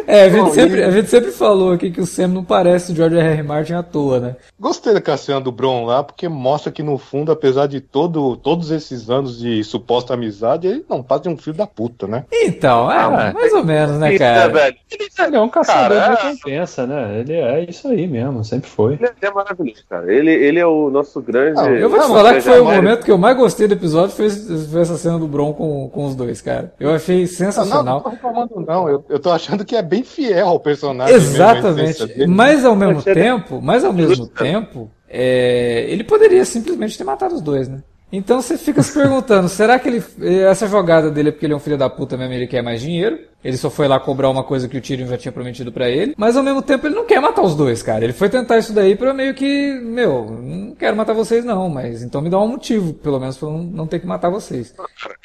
[0.06, 2.94] É, a gente, sempre, a gente sempre falou aqui que o Sam não parece o
[2.94, 3.28] George R.
[3.28, 3.42] R.
[3.42, 4.36] Martin à toa, né?
[4.58, 8.70] Gostei da Cassiano do Bron lá, porque mostra que no fundo, apesar de todo, todos
[8.70, 12.24] esses anos de suposta amizade, ele não passa de um filho da puta, né?
[12.32, 14.48] Então, é, ah, mais ou menos, né, cara?
[14.48, 14.76] velho.
[14.90, 17.20] Ele é um caçador cara, de recompensa, né?
[17.20, 18.94] Ele é isso aí mesmo, sempre foi.
[18.94, 20.12] Ele é maravilhoso, cara.
[20.12, 21.56] Ele, ele é o nosso grande.
[21.56, 24.14] Não, eu vou te falar que foi o momento que eu mais gostei do episódio
[24.14, 26.72] foi, foi essa cena do Bron com, com os dois, cara.
[26.78, 27.84] Eu achei sensacional.
[27.84, 28.88] Não, não tô reclamando, não.
[28.88, 31.14] Eu, eu tô achando que é bem fiel ao personagem.
[31.14, 32.26] Exatamente.
[32.26, 37.40] Mas ao mesmo tempo, mas ao mesmo tempo, é, ele poderia simplesmente ter matado os
[37.40, 37.82] dois, né?
[38.12, 40.04] Então você fica se perguntando, será que ele,
[40.44, 42.80] essa jogada dele é porque ele é um filho da puta mesmo, ele quer mais
[42.80, 43.18] dinheiro?
[43.42, 46.14] Ele só foi lá cobrar uma coisa que o Tyrion já tinha prometido para ele.
[46.16, 48.04] Mas ao mesmo tempo ele não quer matar os dois, cara.
[48.04, 52.02] Ele foi tentar isso daí pra meio que, meu, não quero matar vocês não, mas
[52.02, 54.74] então me dá um motivo, pelo menos, pra eu não, ter que matar vocês.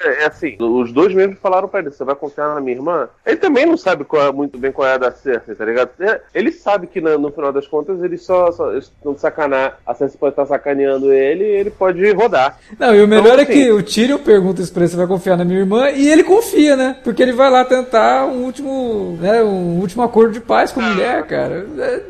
[0.02, 3.10] É, é assim, os dois mesmo falaram pra ele, você vai confiar na minha irmã?
[3.26, 5.90] Ele também não sabe é, muito bem qual é a da Cersei, tá ligado?
[6.00, 8.72] É, ele sabe que no, no final das contas ele só, só
[9.04, 12.58] não sacanar, a Cersei pode estar sacaneando ele e ele pode rodar.
[12.80, 14.98] Não, e o melhor então, é assim, que o Tyrion pergunta isso pra ele, você
[14.98, 15.90] vai confiar na minha irmã?
[15.90, 16.98] E ele confia, né?
[17.04, 20.80] Porque ele vai lá tentar tentar um último, né, um último acordo de paz com
[20.80, 21.68] a mulher, cara.
[21.78, 22.04] É...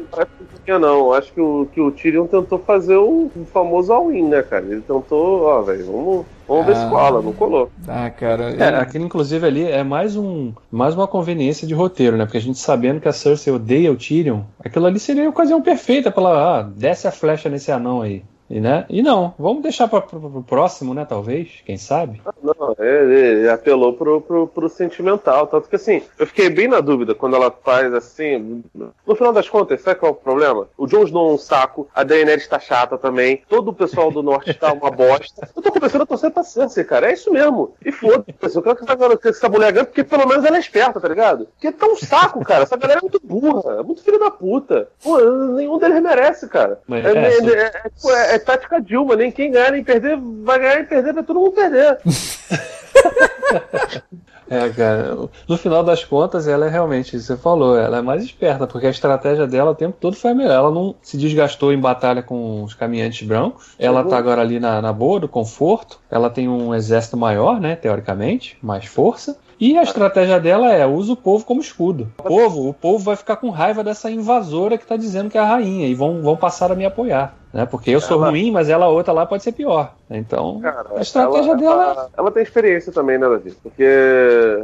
[0.67, 4.65] Eu não, acho que o, que o Tyrion tentou fazer o famoso all-in, né, cara?
[4.65, 7.69] Ele tentou, ó, velho, vamos, vamos ver se cola, não colou.
[7.87, 8.49] Ah, cara.
[8.55, 12.25] É, aquilo, inclusive, ali é mais, um, mais uma conveniência de roteiro, né?
[12.25, 15.61] Porque a gente sabendo que a Cersei odeia o Tyrion, aquilo ali seria a ocasião
[15.61, 18.23] perfeita pra ela, ah, desce a flecha nesse anão aí.
[18.49, 18.85] E, né?
[18.89, 21.05] e não, vamos deixar para o próximo, né?
[21.07, 22.21] Talvez, quem sabe?
[22.43, 25.47] Não, ele, ele apelou pro, pro, pro, sentimental.
[25.47, 28.63] Tanto que assim, eu fiquei bem na dúvida quando ela faz assim.
[28.73, 30.67] No final das contas, sabe qual é o problema?
[30.77, 34.21] O Jon Snow é um saco, a Daenerys tá chata também, todo o pessoal do
[34.21, 35.47] norte tá uma bosta.
[35.55, 37.09] Eu tô começando a torcer pra Cersei, cara.
[37.09, 37.73] É isso mesmo.
[37.83, 41.07] E foda-se, eu quero que essa mulher ganhe, porque pelo menos ela é esperta, tá
[41.07, 41.47] ligado?
[41.47, 42.63] Porque tá um saco, cara.
[42.63, 44.87] Essa galera é muito burra, é muito filho da puta.
[45.03, 45.19] Pô,
[45.55, 46.79] nenhum deles merece, cara.
[46.87, 47.75] Mas, é, é,
[48.05, 51.23] é, é, é tática Dilma, nem quem ganhar nem perder, vai ganhar e perder, vai
[51.23, 51.97] todo mundo perder.
[54.47, 55.17] É, cara,
[55.47, 58.91] no final das contas, ela é realmente, você falou, ela é mais esperta, porque a
[58.91, 60.53] estratégia dela o tempo todo foi a melhor.
[60.53, 64.81] Ela não se desgastou em batalha com os caminhantes brancos, ela tá agora ali na,
[64.81, 69.83] na boa, do conforto, ela tem um exército maior, né, teoricamente, mais força, e a
[69.83, 72.11] estratégia dela é usa o povo como escudo.
[72.19, 75.41] O povo, o povo vai ficar com raiva dessa invasora que tá dizendo que é
[75.41, 77.66] a rainha e vão, vão passar a me apoiar né?
[77.66, 78.32] Porque eu sou ela...
[78.32, 79.93] ruim, mas ela outra lá pode ser pior.
[80.10, 81.84] Então, Cara, a estratégia ela, dela.
[81.84, 83.51] Ela, ela, tem experiência também, né, Davi?
[83.64, 83.82] Porque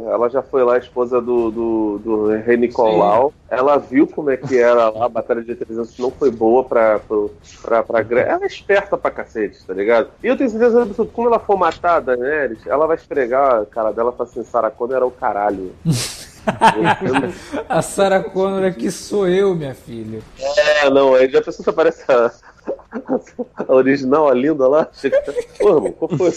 [0.06, 3.30] ela já foi lá esposa do, do, do rei Nicolau.
[3.30, 3.56] Sim.
[3.56, 7.00] Ela viu como é que era lá a Batalha de 300, não foi boa pra,
[7.62, 10.10] pra, pra, pra Ela é esperta pra cacete, tá ligado?
[10.22, 13.64] E eu tenho certeza que como ela for matar a Daenerys, ela vai esfregar a
[13.64, 15.72] cara dela e falar assim: Sarah Connor era o caralho.
[17.68, 20.20] a Sarah Connor aqui sou eu, minha filha.
[20.38, 22.30] É, não, aí já pensou que aparece a,
[23.68, 24.88] a original, a linda lá.
[25.58, 26.32] Pô, irmão, qual foi?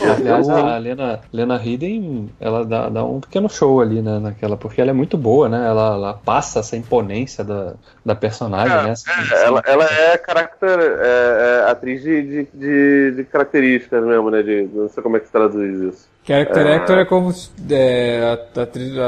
[0.00, 4.80] Aliás, a Lena, Lena Headey, ela dá, dá, um pequeno show ali né, naquela, porque
[4.80, 5.66] ela é muito boa, né?
[5.66, 8.94] Ela, ela passa essa imponência da, da personagem, é, né?
[9.32, 14.42] É, ela, ela é caráter, é, é atriz de, de, de, características mesmo, né?
[14.42, 16.11] De, não sei como é que se traduz isso.
[16.24, 16.76] Character é...
[16.76, 17.32] actor é como
[17.70, 18.38] é,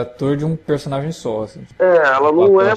[0.00, 1.44] ator de um personagem só.
[1.44, 1.64] Assim.
[1.78, 2.74] É, ela não é.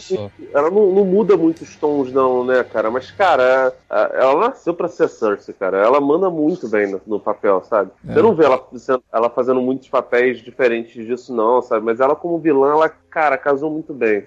[0.54, 2.92] Ela não, não, muda muitos tons, não, né, cara?
[2.92, 5.78] Mas, cara, ela nasceu pra ser Cersei, cara.
[5.78, 7.90] Ela manda muito bem no, no papel, sabe?
[8.08, 8.14] É.
[8.14, 8.64] Você não vê ela,
[9.12, 11.84] ela fazendo muitos papéis diferentes disso, não, sabe?
[11.84, 14.26] Mas ela, como vilã, ela, cara, casou muito bem.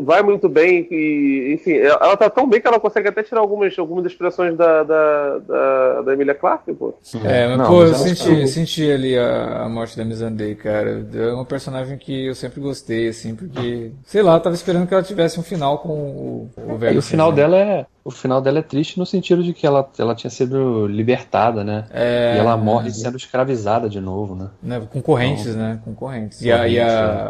[0.00, 3.78] Vai muito bem e, enfim, ela tá tão bem que ela consegue até tirar algumas,
[3.78, 6.92] algumas expressões da, da, da, da Emilia Clarke, pô.
[7.24, 11.06] É, mas, não, pô, mas eu senti, senti ali a, a morte da Missandei, cara.
[11.14, 14.94] É uma personagem que eu sempre gostei, assim, porque, sei lá, eu tava esperando que
[14.94, 16.96] ela tivesse um final com o, o velho.
[16.96, 19.88] E o final dela é o final dela é triste no sentido de que ela,
[19.98, 21.86] ela tinha sido libertada, né?
[21.90, 24.50] É, e ela morre é, sendo escravizada de novo, né?
[24.62, 25.80] né concorrentes, então, né?
[25.82, 26.42] Concorrentes.
[26.42, 26.84] E, a, e a,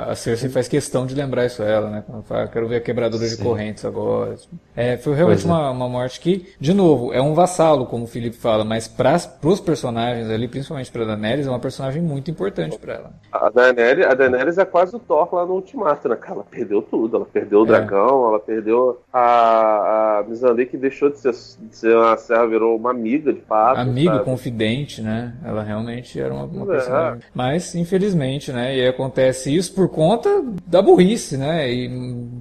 [0.09, 0.11] é.
[0.11, 2.03] a Cersei faz questão de lembrar isso a ela, né?
[2.05, 3.37] Quando fala, quero ver a quebradora Sim.
[3.37, 4.35] de correntes agora.
[4.75, 5.47] É, foi realmente é.
[5.47, 9.17] uma, uma morte que, de novo, é um vassalo, como o Felipe fala, mas para
[9.45, 13.13] os personagens ali, principalmente para Daenerys, é uma personagem muito importante para ela.
[13.31, 16.19] A Daenerys, a Daenerys é quase o Thor lá no Ultimato, né?
[16.27, 17.17] Ela perdeu tudo.
[17.17, 17.67] Ela perdeu o é.
[17.67, 20.23] dragão, ela perdeu a, a
[20.67, 23.79] Que deixou de ser, de ser uma serra, virou uma amiga de fato.
[23.79, 24.25] Amigo, sabe?
[24.25, 25.35] confidente, né?
[25.45, 26.77] Ela realmente era uma, uma é.
[26.77, 27.23] personagem.
[27.35, 28.77] Mas, infelizmente, né?
[28.77, 31.71] E acontece isso por conta da burrice, né?
[31.73, 31.89] E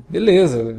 [0.09, 0.75] beleza,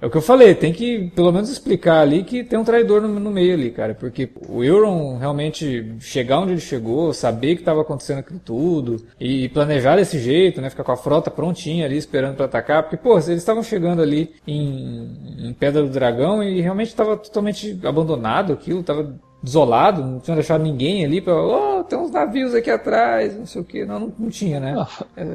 [0.00, 3.02] é o que eu falei, tem que pelo menos explicar ali que tem um traidor
[3.02, 3.94] no, no meio ali, cara.
[3.94, 9.48] Porque o Euron realmente chegar onde ele chegou, saber que estava acontecendo aquilo tudo, e
[9.48, 10.70] planejar desse jeito, né?
[10.70, 12.82] Ficar com a frota prontinha ali esperando para atacar.
[12.82, 17.80] Porque, pô, eles estavam chegando ali em, em Pedra do Dragão e realmente estava totalmente
[17.84, 22.70] abandonado aquilo, estava desolado, não tinha deixado ninguém ali para, oh, tem uns navios aqui
[22.70, 24.86] atrás, não sei o que, não, não, não tinha, né?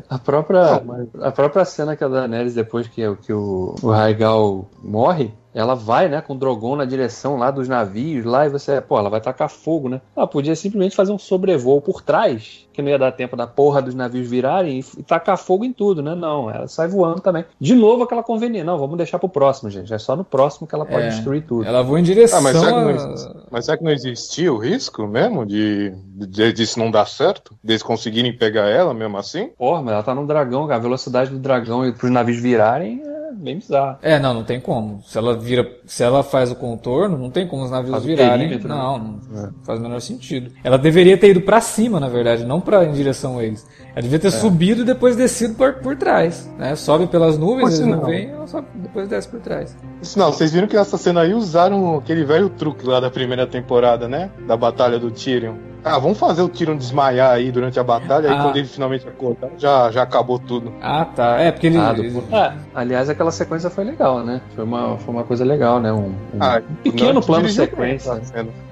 [0.09, 0.84] A própria,
[1.21, 6.10] a própria cena que a Daenerys depois que, que o, o Raigal morre, ela vai,
[6.10, 9.22] né, com o Drogon na direção lá dos navios lá e você, pô, ela vai
[9.22, 10.01] tacar fogo, né?
[10.16, 13.82] Ela podia simplesmente fazer um sobrevoo por trás, que não ia dar tempo da porra
[13.82, 16.16] dos navios virarem e, tacar fogo em tudo, né?
[16.16, 17.45] Não, ela sai voando também.
[17.60, 19.93] De novo aquela conveniência, não, vamos deixar pro próximo, gente.
[19.93, 21.68] É só no próximo que ela pode é, destruir tudo.
[21.68, 22.39] Ela voa em direção.
[22.39, 26.80] Ah, mas, será não, mas será que não existia o risco mesmo de, de disso
[26.80, 27.56] não dar certo?
[27.64, 29.49] Deles conseguirem pegar ela mesmo assim?
[29.58, 33.57] Porra, mas ela tá no dragão, a velocidade do dragão e pros navios virarem bem
[33.57, 33.97] bizarro.
[34.01, 35.01] É, não, não tem como.
[35.03, 38.49] Se ela vira, se ela faz o contorno, não tem como os navios faz virarem.
[38.49, 38.59] Né?
[38.63, 39.49] Não, não é.
[39.63, 40.51] faz o menor sentido.
[40.63, 43.67] Ela deveria ter ido para cima, na verdade, não para em direção a eles.
[43.91, 44.31] Ela devia ter é.
[44.31, 46.49] subido e depois descido por, por trás.
[46.57, 46.75] Né?
[46.75, 49.75] Sobe pelas nuvens, eles não, não vêm, ela sobe, depois desce por trás.
[50.15, 54.07] Não, vocês viram que nessa cena aí usaram aquele velho truque lá da primeira temporada,
[54.07, 54.31] né?
[54.47, 58.34] Da batalha do Tyrion Ah, vamos fazer o Tyrion desmaiar aí durante a batalha, ah.
[58.34, 60.73] aí quando ele finalmente acordar, já, já acabou tudo.
[60.81, 61.39] Ah, tá.
[61.39, 61.77] É, porque ele.
[61.77, 62.03] Ah, do...
[62.34, 64.41] é, aliás, aquela sequência foi legal, né?
[64.55, 65.91] Foi uma, foi uma coisa legal, né?
[65.91, 68.21] Um, um ah, pequeno plano de sequência.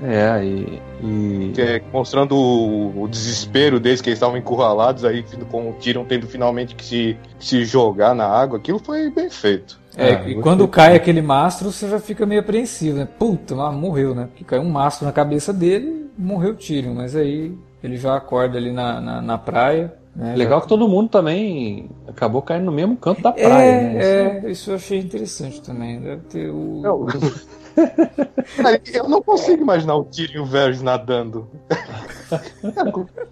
[0.02, 0.82] É, e.
[1.04, 1.54] e...
[1.58, 6.28] É, mostrando o, o, desespero deles, que eles estavam encurralados, aí com o Tyrion tendo
[6.28, 9.82] finalmente que se, que se jogar na água, aquilo foi bem feito.
[9.98, 13.08] É, ah, e quando cai aquele mastro, você já fica meio apreensivo, né?
[13.20, 14.28] Puta, morreu, né?
[14.28, 18.58] Porque caiu um mastro na cabeça dele, morreu o Tyrion, mas aí ele já acorda
[18.58, 19.94] ali na, na, na praia.
[20.16, 20.36] Né?
[20.36, 20.64] Legal já...
[20.64, 23.72] que todo mundo também acabou caindo no mesmo canto da praia.
[23.72, 24.42] É, né?
[24.46, 26.00] é isso eu achei interessante também.
[26.02, 26.82] Deve ter o.
[26.82, 27.08] Não.
[28.94, 31.48] eu não consigo imaginar o Tyrion Varys nadando.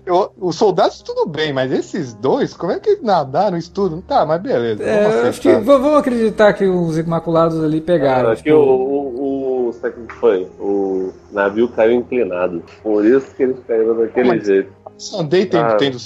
[0.05, 4.01] Eu, os soldados tudo bem, mas esses dois, como é que nadaram isso tudo?
[4.01, 4.84] Tá, mas beleza.
[4.84, 8.30] É, acho que vamos acreditar que os Imaculados ali pegaram.
[8.30, 9.28] É, acho que o, o,
[9.70, 10.47] o, o que foi?
[10.59, 12.63] O navio caiu inclinado.
[12.84, 14.80] Por isso que eles caíram daquele mas, jeito.
[15.17, 15.78] Andei tendo, ah.
[15.78, 15.97] tendo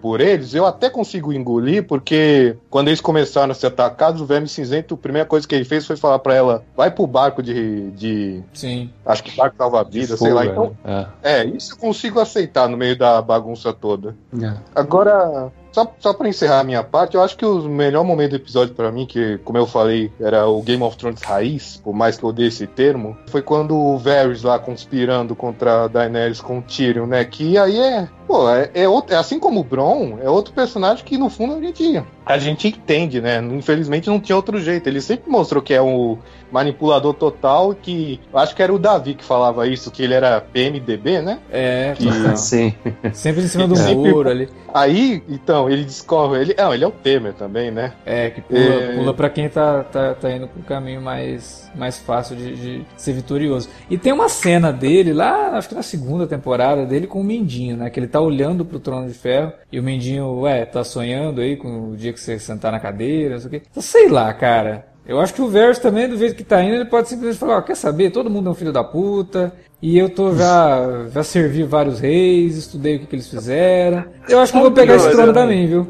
[0.00, 4.48] por eles, eu até consigo engolir, porque quando eles começaram a ser atacados, o Verme
[4.48, 7.90] Cinzento, a primeira coisa que ele fez foi falar para ela: vai pro barco de.
[7.90, 8.90] de Sim.
[9.04, 10.46] Acho que barco salva-vida, sei lá.
[10.46, 11.06] Então, é.
[11.22, 11.44] é.
[11.44, 14.16] isso eu consigo aceitar no meio da bagunça toda.
[14.42, 14.54] É.
[14.74, 18.36] Agora, só, só pra encerrar a minha parte, eu acho que o melhor momento do
[18.36, 22.16] episódio para mim, que, como eu falei, era o Game of Thrones raiz, por mais
[22.16, 26.60] que eu odeie esse termo, foi quando o Varys lá conspirando contra a Daenerys com
[26.60, 27.22] o Tyrion, né?
[27.26, 28.08] Que aí é.
[28.26, 31.54] Pô, é, é, outro, é assim como o Bron, é outro personagem que no fundo
[31.54, 33.38] a gente, a gente entende, né?
[33.38, 34.88] Infelizmente não tinha outro jeito.
[34.88, 36.18] Ele sempre mostrou que é um
[36.50, 41.22] manipulador total, que acho que era o Davi que falava isso, que ele era PMDB,
[41.22, 41.38] né?
[41.50, 42.74] É, que, sim.
[43.12, 44.48] Sempre em cima do muro ali.
[44.76, 46.40] Aí, então, ele descobre.
[46.40, 47.94] Ele, não, ele é o Temer também, né?
[48.04, 48.96] É, que pula, é...
[48.96, 53.14] pula pra quem tá, tá, tá indo pro caminho mais, mais fácil de, de, ser
[53.14, 53.70] vitorioso.
[53.88, 57.76] E tem uma cena dele lá, acho que na segunda temporada, dele com o Mendinho,
[57.76, 57.88] né?
[57.88, 61.56] Que ele tá olhando pro trono de ferro e o Mendinho, ué, tá sonhando aí
[61.56, 63.62] com o dia que você sentar na cadeira, não sei o quê.
[63.70, 64.95] Então, sei lá, cara.
[65.06, 67.58] Eu acho que o Verso também, do jeito que tá indo, ele pode simplesmente falar,
[67.58, 71.22] ó, quer saber, todo mundo é um filho da puta, e eu tô já, já
[71.22, 74.04] servi vários reis, estudei o que, que eles fizeram.
[74.28, 75.86] Eu acho que eu vou pegar esse trono também, viu?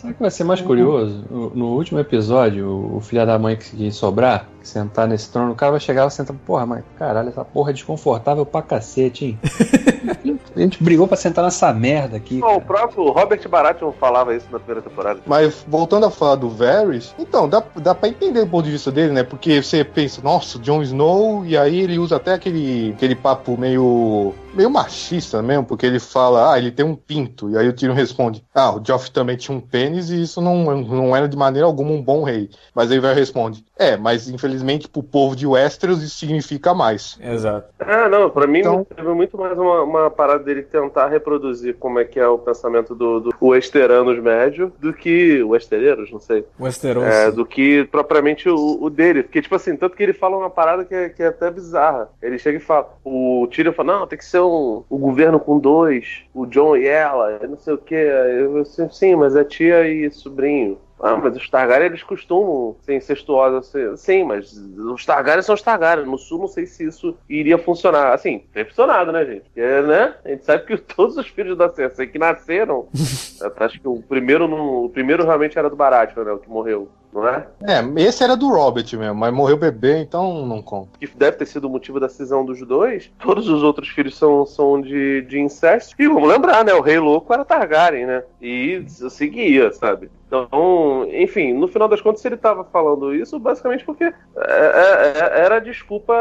[0.00, 1.24] Sabe o que vai ser mais curioso?
[1.54, 5.72] No último episódio, o filho da mãe que sobrar, que sentar nesse trono, o cara
[5.72, 9.38] vai chegar e sentar, porra, mãe, caralho, essa porra é desconfortável pra cacete, hein?
[10.54, 12.40] A gente brigou pra sentar nessa merda aqui.
[12.42, 15.20] O próprio Robert Baratheon falava isso na primeira temporada.
[15.26, 18.90] Mas voltando a falar do Varys, então, dá, dá pra entender o ponto de vista
[18.90, 19.22] dele, né?
[19.22, 24.34] Porque você pensa, nossa, Jon Snow, e aí ele usa até aquele, aquele papo meio
[24.54, 27.94] meio machista mesmo, porque ele fala, ah, ele tem um pinto, e aí o Tyrion
[27.94, 31.66] responde, ah, o Joff também tinha um pênis e isso não, não era de maneira
[31.66, 32.50] alguma um bom rei.
[32.74, 37.18] Mas aí vai responde, é, mas infelizmente pro povo de Westeros isso significa mais.
[37.20, 37.68] Exato.
[37.78, 38.84] Ah, não, pra mim então...
[38.84, 42.94] teve muito mais uma, uma parada dele tentar reproduzir como é que é o pensamento
[42.94, 46.44] do, do Westeranos médio do que Westereiros, não sei.
[46.58, 47.04] Westeros.
[47.04, 49.22] É, do que propriamente o, o, dele.
[49.22, 52.08] Porque, tipo assim, tanto que ele fala uma parada que é, que é até bizarra.
[52.22, 55.58] Ele chega e fala, o Tyrion fala, não, tem que ser um, o governo com
[55.58, 57.94] dois, o John e ela, não sei o que.
[57.94, 60.78] Eu, sim, mas é tia e sobrinho.
[61.02, 63.72] Ah, mas os Targaryen eles costumam ser incestuosos.
[63.96, 66.06] Sim, mas os Targaryen são os Targaryen.
[66.06, 68.12] No sul não sei se isso iria funcionar.
[68.12, 69.42] Assim, tem funcionado, né, gente?
[69.42, 70.14] Porque, né?
[70.24, 72.88] A gente sabe que todos os filhos da Cersei que nasceram.
[73.58, 74.44] acho que o primeiro,
[74.84, 76.32] o primeiro realmente era do Baratheon, né?
[76.32, 77.46] O que morreu não é?
[77.62, 80.98] É, esse era do Robert mesmo, mas morreu bebê, então não conta.
[80.98, 83.10] Que deve ter sido o motivo da cisão dos dois.
[83.18, 85.94] Todos os outros filhos são, são de, de incesto.
[85.98, 86.72] E vamos lembrar, né?
[86.72, 88.22] O Rei Louco era Targaryen, né?
[88.40, 90.10] E seguia, sabe?
[90.30, 95.44] Então, enfim, no final das contas, ele estava falando isso basicamente porque é, é, é,
[95.44, 96.14] era a desculpa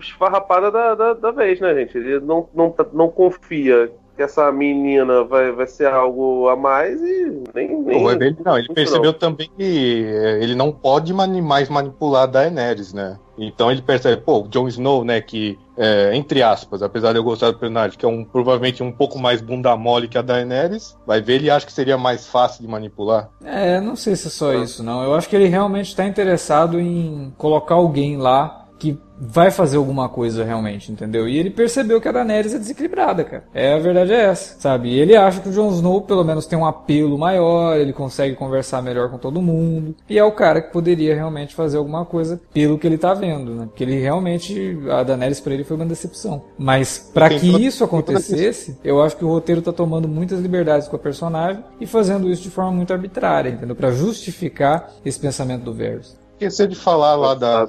[0.00, 1.98] esfarrapada da, da, da, vez, né, gente?
[1.98, 7.42] Ele não, não, não confia que essa menina vai, vai ser algo a mais e
[7.52, 7.82] nem.
[7.82, 12.92] nem ele, não, ele percebeu também que é, ele não pode mais manipular a Daenerys,
[12.92, 13.18] né?
[13.36, 17.24] Então ele percebe, pô, o Jon Snow, né, que, é, entre aspas, apesar de eu
[17.24, 20.96] gostar do personagem, que é um, provavelmente um pouco mais bunda mole que a Daenerys,
[21.06, 23.30] vai ver, ele acha que seria mais fácil de manipular.
[23.44, 25.02] É, não sei se é só isso, não.
[25.02, 30.08] Eu acho que ele realmente está interessado em colocar alguém lá que vai fazer alguma
[30.08, 31.28] coisa realmente, entendeu?
[31.28, 33.44] E ele percebeu que a Daenerys é desequilibrada, cara.
[33.54, 34.88] É a verdade é essa, sabe?
[34.88, 38.34] E ele acha que o Jon Snow pelo menos tem um apelo maior, ele consegue
[38.34, 42.40] conversar melhor com todo mundo, e é o cara que poderia realmente fazer alguma coisa
[42.52, 43.66] pelo que ele tá vendo, né?
[43.66, 46.42] Porque ele realmente a Daenerys para ele foi uma decepção.
[46.58, 50.96] Mas para que isso acontecesse, eu acho que o roteiro tá tomando muitas liberdades com
[50.96, 53.76] a personagem e fazendo isso de forma muito arbitrária, entendeu?
[53.76, 56.20] Para justificar esse pensamento do Varys.
[56.46, 57.66] Esquecer de falar lá da,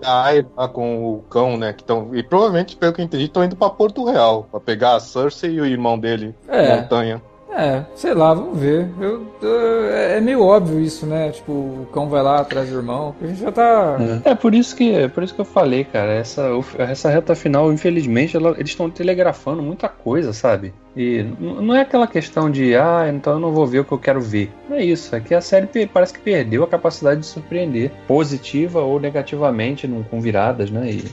[0.00, 1.72] da Arya lá com o cão, né?
[1.72, 4.96] Que tão, e provavelmente, pelo que eu entendi, estão indo pra Porto Real pra pegar
[4.96, 6.76] a Cersei e o irmão dele, É.
[6.76, 7.22] Montanha.
[7.52, 8.88] É, sei lá, vamos ver.
[9.00, 11.30] Eu, eu- é é meio óbvio isso, né?
[11.30, 13.14] Tipo, o cão vai lá atrás do irmão.
[13.20, 13.96] A gente já tá.
[14.24, 16.12] É por isso que é por isso que eu falei, cara.
[16.12, 16.48] Essa,
[16.78, 20.72] essa reta final, infelizmente, ela- eles estão telegrafando muita coisa, sabe?
[20.96, 23.98] E não é aquela questão de, ah, então eu não vou ver o que eu
[23.98, 24.50] quero ver.
[24.68, 25.14] Não é isso.
[25.14, 30.20] É que a série parece que perdeu a capacidade de surpreender, positiva ou negativamente, com
[30.20, 30.90] viradas, né?
[30.92, 31.04] E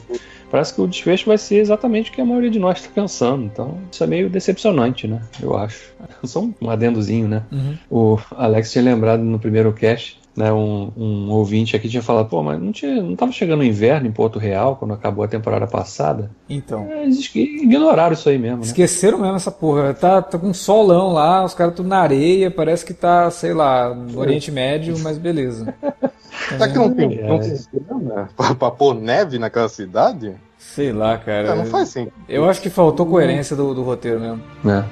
[0.50, 3.44] parece que o desfecho vai ser exatamente o que a maioria de nós está pensando.
[3.44, 5.22] Então, isso é meio decepcionante, né?
[5.42, 5.94] Eu acho.
[6.24, 7.44] Só um adendozinho, né?
[7.52, 7.78] Uhum.
[7.90, 10.54] O Alex tinha lembrado no primeiro cast, né?
[10.54, 14.08] Um, um ouvinte aqui tinha falado, pô, mas não, tinha, não tava chegando o inverno
[14.08, 16.30] em Porto Real quando acabou a temporada passada?
[16.48, 16.86] Então.
[16.92, 18.64] É, Eles ignoraram isso aí mesmo, né?
[18.66, 19.96] Esqueceram mesmo essa porra.
[19.96, 23.52] Tá, tá com um solão lá, os caras tudo na areia, parece que tá, sei
[23.54, 25.74] lá, no Oriente Médio, mas beleza.
[26.50, 27.28] Será que não tem, É.
[27.28, 30.36] não tem grana pra, pra pôr neve naquela cidade?
[30.56, 31.50] Sei lá, cara.
[31.50, 32.14] É, não faz sentido.
[32.30, 34.42] Eu acho que faltou coerência do, do roteiro mesmo.
[34.66, 34.84] É.